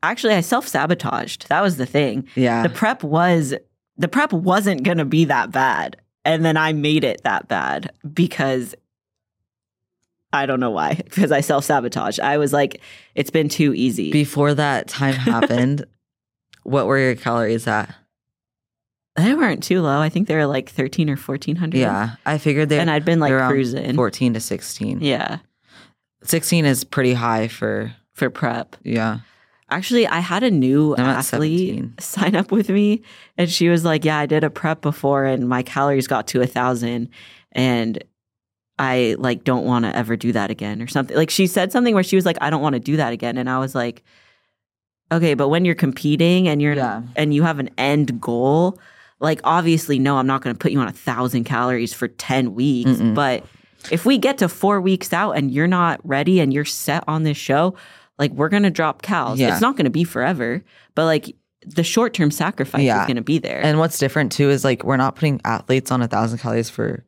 [0.02, 1.48] Actually, I self-sabotaged.
[1.48, 2.26] That was the thing.
[2.34, 3.54] yeah, The prep was
[3.96, 5.96] the prep wasn't going to be that bad.
[6.24, 8.74] And then I made it that bad because
[10.32, 12.20] I don't know why, because I self-sabotaged.
[12.20, 12.80] I was like
[13.14, 14.10] it's been too easy.
[14.12, 15.84] Before that time happened,
[16.64, 17.94] what were your calories at?
[19.16, 20.00] they weren't too low.
[20.00, 21.76] I think they were like 13 or 1400.
[21.76, 23.96] Yeah, I figured they And I'd been like cruising.
[23.96, 25.00] fourteen to sixteen.
[25.00, 25.38] Yeah,
[26.22, 28.76] Sixteen is pretty high for for prep.
[28.82, 29.20] yeah.
[29.70, 33.02] Actually, I had a new I'm athlete sign up with me,
[33.36, 36.40] and she was like, "Yeah, I did a prep before, and my calories got to
[36.40, 37.08] a thousand,
[37.52, 38.02] and
[38.78, 41.94] I like don't want to ever do that again, or something." Like she said something
[41.94, 44.02] where she was like, "I don't want to do that again," and I was like,
[45.10, 47.02] "Okay, but when you're competing and you're Yeah.
[47.16, 48.78] and you have an end goal,
[49.20, 52.54] like obviously, no, I'm not going to put you on a thousand calories for ten
[52.54, 53.14] weeks, Mm-mm.
[53.14, 53.44] but."
[53.92, 57.22] If we get to four weeks out and you're not ready and you're set on
[57.22, 57.76] this show,
[58.18, 59.38] like we're gonna drop cows.
[59.38, 59.52] Yeah.
[59.52, 60.64] It's not gonna be forever,
[60.96, 63.02] but like the short term sacrifice Yeah.
[63.02, 63.60] is gonna be there.
[63.62, 67.04] And what's different too is like we're not putting athletes on a thousand calories for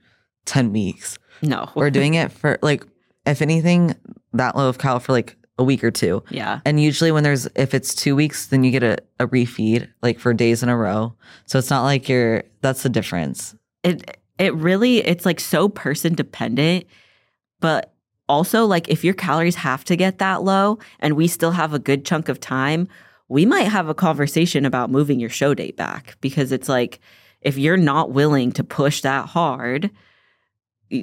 [0.46, 1.18] ten weeks.
[1.42, 2.84] No, We're doing it for like,
[3.26, 3.94] if anything,
[4.32, 6.22] that low of cal for like a week or two.
[6.30, 9.88] yeah, And usually when there's if it's two weeks, then you get a, a refeed
[10.02, 11.14] like for days in a row.
[11.46, 13.54] So it's not like you're that's the difference.
[13.84, 16.86] it it really it's like so person dependent,
[17.60, 17.92] but
[18.26, 21.78] also like if your calories have to get that low and we still have a
[21.78, 22.88] good chunk of time,
[23.28, 27.00] we might have a conversation about moving your show date back because it's like
[27.42, 29.90] if you're not willing to push that hard,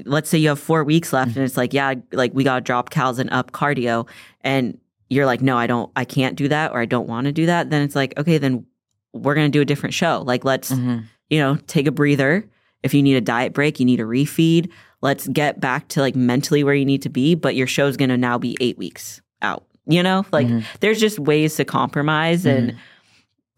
[0.05, 1.39] let's say you have four weeks left Mm-hmm.
[1.39, 4.07] and it's like, yeah, like we got to drop cals and up cardio.
[4.41, 4.77] And
[5.09, 7.45] you're like, no, I don't, I can't do that or I don't want to do
[7.45, 7.69] that.
[7.69, 8.65] Then it's like, okay, then
[9.13, 10.21] we're going to do a different show.
[10.25, 11.05] Like, let's, Mhm.
[11.29, 12.45] you know, take a breather.
[12.83, 14.69] If you need a diet break, you need a refeed.
[15.01, 17.35] Let's get back to like mentally where you need to be.
[17.35, 19.63] But your show's going to now be eight weeks out.
[19.87, 20.63] You know, like Mhm.
[20.81, 22.45] there's just ways to compromise.
[22.45, 22.75] And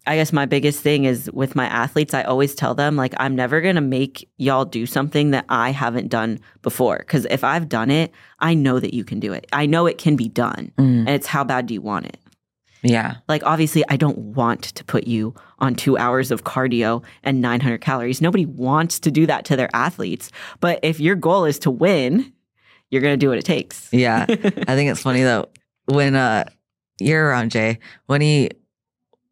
[0.06, 3.36] I guess my biggest thing is with my athletes, I always tell them, like, I'm
[3.36, 6.98] never going to make y'all do something that I haven't done before.
[7.06, 9.46] Cause if I've done it, I know that you can do it.
[9.52, 10.72] I know it can be done.
[10.78, 11.00] Mhm.
[11.00, 12.16] And it's how bad do you want it?
[12.82, 13.16] Yeah.
[13.28, 17.82] Like, obviously, I don't want to put you on two hours of cardio and 900
[17.82, 18.22] calories.
[18.22, 20.30] Nobody wants to do that to their athletes.
[20.60, 22.32] But if your goal is to win,
[22.90, 23.90] you're going to do what it takes.
[23.92, 24.24] Yeah.
[24.28, 24.34] I
[24.74, 25.50] think it's funny though
[25.84, 26.44] when uh
[27.00, 28.50] you're around Jay when he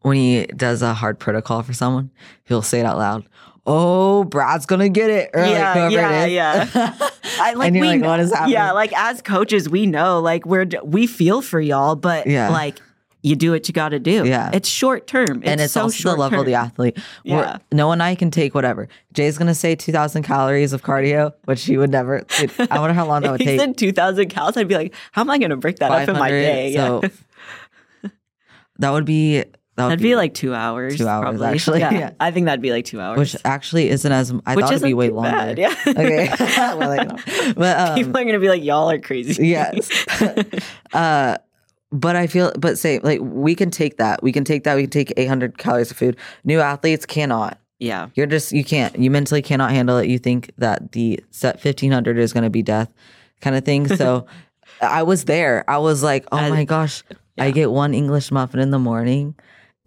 [0.03, 2.11] when he does a hard protocol for someone,
[2.45, 3.29] he'll say it out loud.
[3.71, 5.31] Oh, Brad's gonna get it.
[5.35, 6.33] Or Yeah, like yeah, it is.
[6.35, 7.11] yeah.
[7.41, 8.53] I like and you're we like, what is happening?
[8.55, 12.49] Yeah, like as coaches, we know like we're we feel for y'all, but Yeah.
[12.49, 12.81] like
[13.21, 14.25] you do what you got to do.
[14.25, 14.49] Yeah.
[14.55, 16.97] it's short term, and it's so also the short level of the athlete.
[17.25, 17.59] Yeah.
[17.73, 18.89] Noa and I can take whatever.
[19.13, 22.25] Jay's gonna say two thousand calories of cardio, which he would never.
[22.71, 23.61] I wonder how long that would he take.
[23.61, 26.15] said two thousand calories, I'd be like, how am I to break that up in
[26.15, 26.71] my 500, day?
[26.71, 26.87] Yeah.
[26.87, 27.03] So
[28.79, 29.45] that would be
[29.79, 30.97] that would That'd be like two hours.
[30.99, 31.47] Two hours, probably.
[31.55, 31.81] actually.
[31.81, 32.11] Yeah, Yeah.
[32.21, 33.19] I think that'd be like two hours.
[33.19, 35.31] which actually isn't as I Which thought it'd be way longer.
[35.31, 35.75] bad, yeah.
[35.87, 36.29] okay.
[36.39, 37.53] Well, like, no.
[37.57, 39.47] But um, People are going to be like, y'all are crazy.
[39.49, 39.89] yes.
[40.93, 41.39] uh,
[41.91, 44.23] but I feel, but say like we can take that.
[44.23, 44.75] We can take that.
[44.77, 46.17] We can take 800 calories of food.
[46.45, 47.59] New athletes cannot.
[47.79, 48.09] yeah.
[48.15, 48.99] You're just you can't.
[48.99, 50.09] You mentally cannot handle it.
[50.09, 52.93] You think that the set 1500 is going to be death,
[53.41, 53.89] kind of thing.
[53.89, 54.27] So
[54.83, 55.65] I was there.
[55.69, 57.03] I was like, oh As- my gosh,
[57.39, 59.35] I get one English muffin in the morning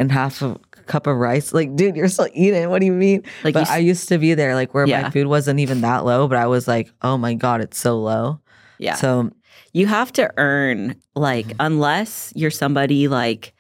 [0.02, 1.54] and half a cup of rice.
[1.54, 2.70] Like, dude, you're still eating.
[2.70, 3.24] What do you mean?
[3.44, 5.04] Like but you I used to be there, like where Yeah.
[5.04, 7.98] my food wasn't even that low, but I was like, oh my god, it's so
[8.00, 8.42] low.
[8.80, 8.96] Yeah.
[8.96, 9.30] So
[9.74, 11.58] you have to earn like Mm-hmm.
[11.68, 13.54] unless you're somebody like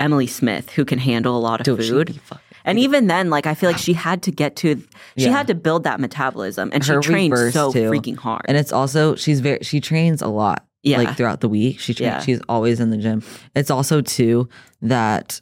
[0.00, 2.20] Emily Smith who can handle a lot of dude, food.
[2.66, 4.76] And even then, like I feel like she had to get to
[5.16, 5.32] she Yeah.
[5.32, 7.90] had to build that metabolism and Her she trained so too.
[7.90, 8.42] freaking hard.
[8.46, 10.64] And it's also she's very she trains a lot.
[10.82, 10.98] yeah.
[10.98, 11.78] Like throughout the week.
[11.78, 12.20] She tra- Yeah.
[12.20, 13.22] she's always in the gym.
[13.54, 14.48] It's also too
[14.82, 15.40] that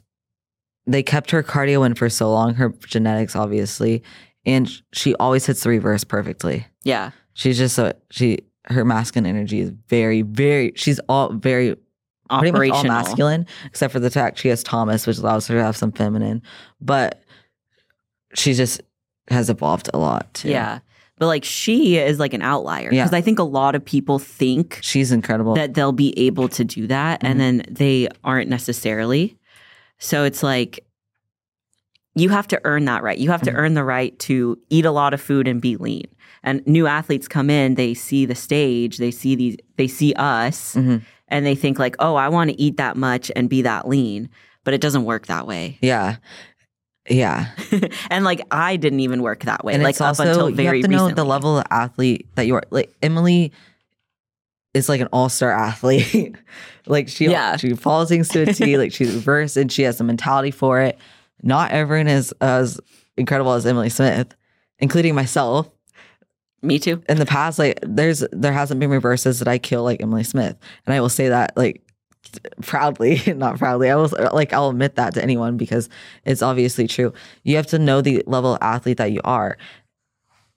[0.85, 4.03] they kept her cardio in for so long, her genetics obviously,
[4.45, 6.65] and she always hits the reverse perfectly.
[6.83, 7.11] yeah.
[7.35, 11.75] She's just a she her masculine energy is very, very she's all very
[12.29, 12.83] pretty much all Operational.
[12.83, 16.41] masculine, except for the fact she has Thomas, which allows her to have some feminine.
[16.79, 17.21] But
[18.35, 18.81] she just
[19.29, 20.49] has evolved a lot too.
[20.49, 20.79] Yeah.
[21.17, 22.91] But like she is like an outlier.
[22.91, 23.03] Yeah.
[23.03, 25.55] Because I think a lot of people think She's incredible.
[25.55, 27.27] that they'll be able to do that Mhm.
[27.27, 29.37] and then they aren't necessarily.
[29.99, 30.85] So it's like
[32.15, 33.17] you have to earn that right.
[33.17, 33.55] You have to Mhm.
[33.57, 36.05] earn the right to eat a lot of food and be lean.
[36.43, 40.75] And new athletes come in, they see the stage, they see these they see us
[40.75, 41.01] Mhm.
[41.29, 44.29] and they think like, "Oh, I want to eat that much and be that lean."
[44.63, 45.77] But it doesn't work that way.
[45.81, 46.17] yeah.
[47.09, 47.47] Yeah.
[48.09, 49.73] and like I didn't even work that way.
[49.73, 51.13] and like it's up also until you have to know recently.
[51.15, 52.63] the level of athlete that you are.
[52.69, 53.51] Like Emily
[54.73, 56.35] is like an all star athlete.
[56.87, 57.57] like she Yeah.
[57.57, 58.77] she follows things to a T.
[58.77, 60.97] like she's reversed and she has the mentality for it.
[61.41, 62.79] Not everyone is as
[63.17, 64.33] incredible as Emily Smith,
[64.79, 65.69] including myself.
[66.61, 67.03] Me too.
[67.09, 70.55] In the past, like there's there hasn't been reverses that I kill like Emily Smith,
[70.85, 71.81] and I will say that like
[72.61, 73.89] proudly, not proudly.
[73.91, 75.89] I will like I'll admit that to anyone because
[76.25, 77.11] it's obviously true.
[77.43, 79.57] You have to know the level of athlete that you are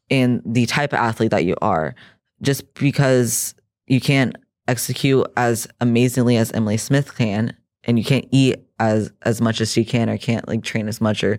[0.09, 1.97] and the type of athlete that you are.
[2.41, 3.55] Just because
[3.87, 4.37] you can't
[4.69, 9.73] execute as amazingly as Emily Smith can, and you can't eat as as much as
[9.73, 11.39] she can, or can't like train as much, or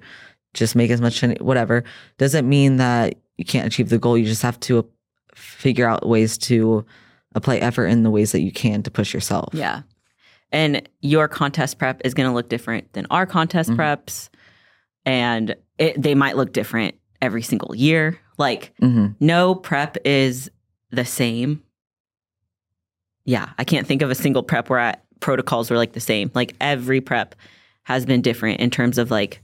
[0.54, 1.84] just make as much whatever,
[2.18, 4.18] doesn't mean that you can't achieve the goal.
[4.18, 4.88] You just have to
[5.36, 6.86] figure out ways to
[7.36, 9.54] apply effort in the ways that you can to push yourself.
[9.54, 9.82] Yeah.
[10.52, 13.76] And your contest prep is going to look different than our contest Mhm.
[13.76, 14.30] preps.
[15.06, 18.18] And it, they might look different every single year.
[18.38, 20.50] Like, hmm no prep is
[20.92, 21.62] the same.
[23.28, 23.50] Yeah.
[23.60, 26.32] I can't think of a single prep where I, protocols were like the same.
[26.34, 27.36] Like, every prep
[27.84, 29.42] has been different in terms of like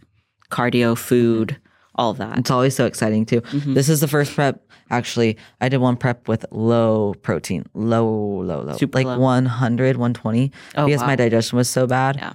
[0.50, 1.58] cardio, food,
[1.96, 2.38] all of that.
[2.40, 3.42] It's always so exciting too.
[3.42, 3.76] Mhm.
[3.76, 4.62] This is the first prep.
[4.90, 8.06] Actually, I did one prep with low protein, low,
[8.42, 9.20] low, low, Super like low.
[9.20, 11.08] 100, 120, Oh, because wow.
[11.08, 12.16] my digestion was so bad.
[12.18, 12.34] Yeah.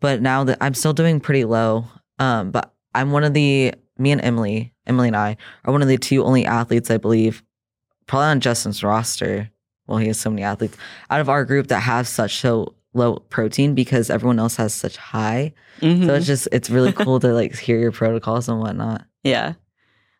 [0.00, 1.86] But now that I'm still doing pretty low,
[2.18, 5.88] um, but I'm one of the me and Emily, Emily and I are one of
[5.88, 7.42] the two only athletes I believe,
[8.06, 9.50] probably on Justin's roster.
[9.88, 10.76] Well, he has so many athletes
[11.10, 14.96] out of our group that have such so low protein because everyone else has such
[14.96, 15.52] high.
[15.80, 16.06] Mhm.
[16.06, 19.04] So it's just it's really cool to like hear your protocols and whatnot.
[19.24, 19.54] Yeah.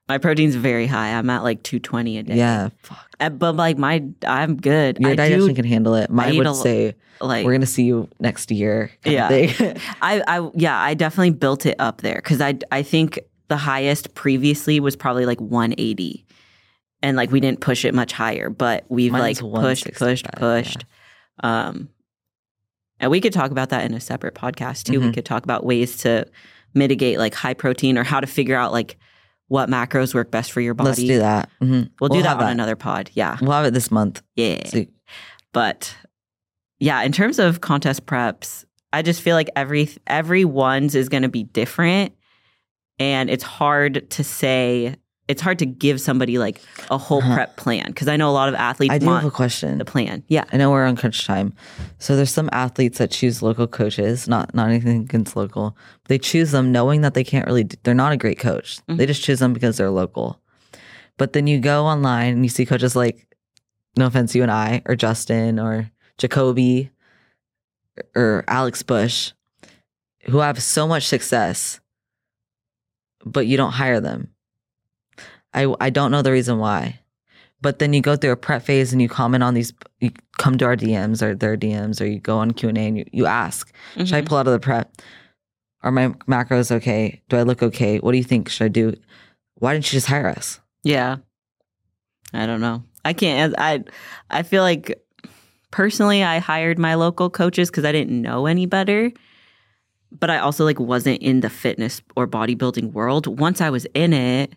[0.08, 1.10] My protein's very high.
[1.18, 2.36] I'm at like 220 a day.
[2.36, 3.06] Yeah, fuck.
[3.20, 4.96] Uh, But like my, I'm good.
[5.00, 6.08] Your I digestion do can handle it.
[6.08, 8.90] Mine would a- say like we're gonna see you next year.
[9.04, 9.28] Yeah.
[10.00, 14.14] I, I yeah, I definitely built it up there because I I think the highest
[14.14, 16.24] previously was probably like 180,
[17.02, 20.32] and like we didn't push it much higher, but we've Mine's like pushed, pushed, 165,
[20.38, 20.84] pushed.
[21.42, 21.88] Um,
[23.00, 25.00] and we could talk about that in a separate podcast too.
[25.00, 25.14] We Mhm.
[25.14, 26.26] could talk about ways to
[26.74, 28.96] mitigate like high protein or how to figure out like
[29.46, 30.88] what macros work best for your body.
[30.88, 31.48] Let's do that.
[31.62, 31.90] Mhm.
[32.00, 33.10] We'll, do We'll that have on another pod.
[33.14, 34.20] Yeah, We'll have it this month.
[34.36, 34.68] yeah.
[35.52, 35.94] But
[36.80, 41.28] yeah, in terms of contest preps, I just feel like every everyone's is going to
[41.28, 42.12] be different,
[42.98, 44.96] and it's hard to say.
[45.28, 46.60] It's hard to give somebody like
[46.90, 47.34] a whole Uh-huh.
[47.34, 49.76] prep plan because I know a lot of athletes I do have a question.
[49.76, 50.24] the plan.
[50.28, 51.52] Yeah, I know we're on crunch time.
[51.98, 55.76] So there's some athletes that choose local coaches, not not anything against local.
[56.08, 58.78] They choose them knowing that they can't really they're not a great coach.
[58.78, 58.96] Mm-hmm.
[58.96, 60.40] They just choose them because they're local.
[61.18, 63.26] But then you go online and you see coaches like
[63.98, 66.90] no offense you and I or Justin or Jacoby
[68.16, 69.32] or Alex Bush
[70.30, 71.80] who have so much success
[73.26, 74.28] but you don't hire them.
[75.54, 77.00] I I don't know the reason why
[77.60, 80.56] but then you go through a prep phase and you comment on these you come
[80.58, 83.72] to our dms or their dms or you go on q&a and you, you ask
[83.96, 84.26] should i Mhm.
[84.26, 84.92] pull out of the prep
[85.82, 88.94] are my macros okay do i look okay what do you think should i do
[89.56, 91.16] why didn't you just hire us yeah.
[92.32, 92.82] I don't know.
[93.04, 93.54] I can't.
[93.58, 93.82] I
[94.30, 95.02] I feel like
[95.70, 99.10] personally, I hired my local coaches because I didn't know any better.
[100.12, 103.26] But I also like wasn't in the fitness or bodybuilding world.
[103.40, 104.54] Once I was in it,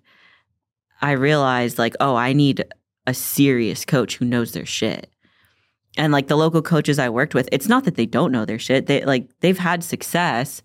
[1.01, 2.63] I realized like, oh, I need
[3.07, 5.07] a serious coach who knows their shit.
[5.97, 8.59] And like the local coaches I worked with, it's not that they don't know their
[8.59, 8.85] shit.
[8.85, 10.61] They like they've had success,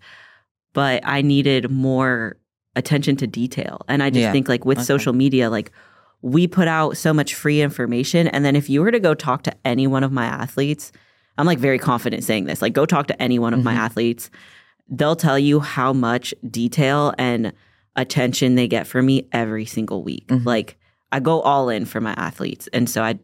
[0.73, 2.37] but I needed more
[2.75, 3.81] attention to detail.
[3.87, 4.31] And I just Yeah.
[4.31, 4.85] think like with Okay.
[4.85, 5.71] social media, like
[6.21, 8.27] we put out so much free information.
[8.27, 10.91] And then if you were to go talk to any one of my athletes,
[11.37, 13.77] I'm like very confident saying this, like go talk to any one of my Mhm.
[13.79, 14.29] athletes.
[14.89, 17.51] They'll tell you how much detail and
[17.97, 20.27] attention they get from me every single week.
[20.27, 20.45] Mhm.
[20.45, 20.77] Like
[21.11, 22.69] I go all in for my athletes.
[22.71, 23.19] And so I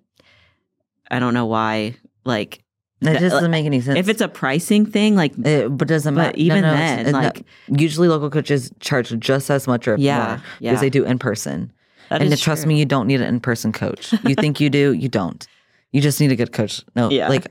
[1.11, 1.95] I don't know why
[2.25, 2.63] like
[3.01, 6.15] that just doesn't make any sense if it's a pricing thing, like it, but doesn't
[6.15, 10.41] but matter even then, like- usually local coaches charge just as much or Yeah, more
[10.59, 10.71] yeah.
[10.71, 11.71] because they do in person
[12.09, 12.69] that and trust true.
[12.69, 15.45] me you don't need an in-person coach you think you do you don't
[15.91, 17.27] you just need a good coach no Yeah.
[17.27, 17.47] like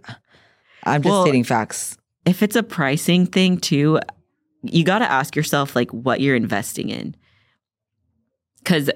[0.85, 3.99] i'm just Well, stating facts if it's a pricing thing too,
[4.63, 7.15] you got to ask yourself like what you're investing in.
[8.65, 8.91] Cuz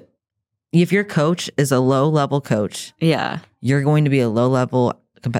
[0.71, 3.39] if your coach is a low level coach, yeah.
[3.61, 4.93] you're going to be a low level.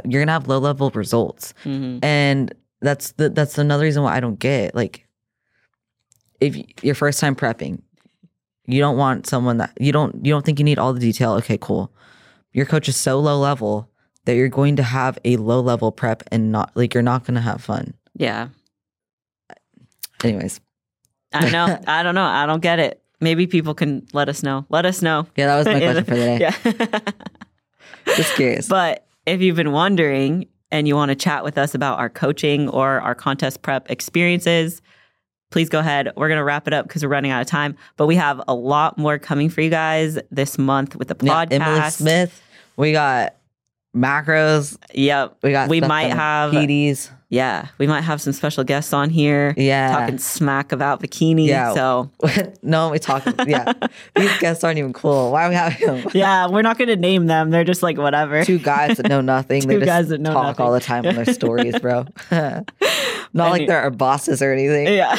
[0.05, 1.99] You're going to have low level results, Mhm.
[2.03, 5.05] and that's the, that's another reason why I don't get like
[6.41, 7.81] if your first time prepping,
[8.65, 11.33] you don't want someone that you don't you don't think you need all the detail.
[11.33, 11.91] Okay, cool.
[12.53, 13.89] Your coach is so low level
[14.25, 17.35] that you're going to have a low level prep and not like you're not going
[17.35, 17.93] to have fun.
[18.15, 18.49] Yeah.
[20.23, 20.59] Anyways,
[21.33, 21.79] I know.
[21.87, 22.23] I don't know.
[22.25, 23.01] I don't get it.
[23.19, 24.65] Maybe people can let us know.
[24.69, 25.27] Let us know.
[25.35, 26.39] yeah, that was my question for the day.
[26.39, 26.99] Yeah.
[28.15, 28.67] Just curious.
[28.67, 32.69] But if you've been wondering and you want to chat with us about our coaching
[32.69, 34.81] or our contest prep experiences,
[35.51, 36.11] please go ahead.
[36.15, 37.75] We're going to wrap it up because we're running out of time.
[37.95, 41.45] But we have a lot more coming for you guys this month with the Yeah,
[41.45, 41.51] podcast.
[41.61, 42.41] Emily Smith.
[42.75, 43.35] We got
[43.95, 44.77] macros.
[44.93, 45.37] Yep.
[45.41, 47.09] We got We might have- PDs.
[47.29, 47.67] Yeah.
[47.77, 49.91] We might have some special guests on here Yeah.
[49.91, 51.47] talking smack about bikinis.
[51.47, 51.73] Yeah.
[51.73, 52.09] So,
[52.61, 53.23] no, we talk.
[53.45, 53.73] Yeah,
[54.15, 55.31] these guests aren't even cool.
[55.33, 56.07] Why are we having them?
[56.13, 57.49] yeah, we're not going to name them.
[57.49, 58.45] They're just like whatever.
[58.45, 59.67] Two guys that know nothing.
[59.67, 60.65] they Two just guys that know talk nothing.
[60.65, 62.05] all the time on their stories, bro.
[62.31, 64.87] Not like they're our bosses or anything.
[64.87, 65.17] Yeah.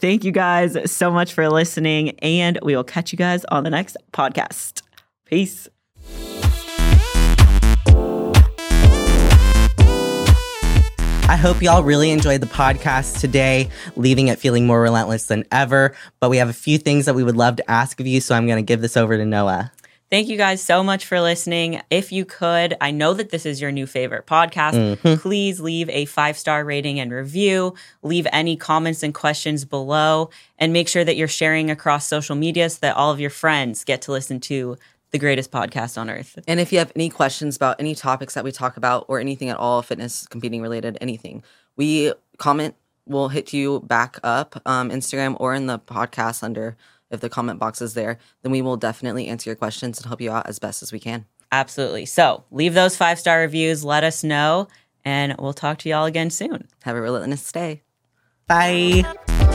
[0.00, 3.70] Thank you guys so much for listening, and we will catch you guys on the
[3.70, 4.82] next podcast.
[5.24, 5.68] Peace.
[11.28, 15.96] I hope y'all really enjoyed the podcast today, leaving it feeling more relentless than ever.
[16.20, 18.36] But we have a few things that we would love to ask of you, so
[18.36, 19.72] I'm going to give this over to Noa.
[20.08, 21.82] Thank you guys so much for listening.
[21.90, 24.74] If you could, I know that this is your new favorite podcast.
[24.74, 25.20] Mm-hmm.
[25.20, 27.74] Please leave a five star rating and review.
[28.02, 32.70] Leave any comments and questions below, and make sure that you're sharing across social media
[32.70, 34.76] so that all of your friends get to listen to
[35.10, 36.38] the greatest podcast on earth.
[36.46, 39.48] And if you have any questions about any topics that we talk about or anything
[39.48, 41.42] at all, fitness, competing related, anything,
[41.76, 42.74] we comment.
[43.08, 46.76] We'll hit you back up, um, Instagram or in the podcast under
[47.10, 48.18] if the comment box is there.
[48.42, 50.98] Then we will definitely answer your questions and help you out as best as we
[50.98, 51.24] can.
[51.52, 52.06] Absolutely.
[52.06, 53.84] So leave those five star reviews.
[53.84, 54.66] Let us know,
[55.04, 56.66] and we'll talk to y'all again soon.
[56.82, 57.82] Have a relentless day.
[58.48, 59.54] Bye.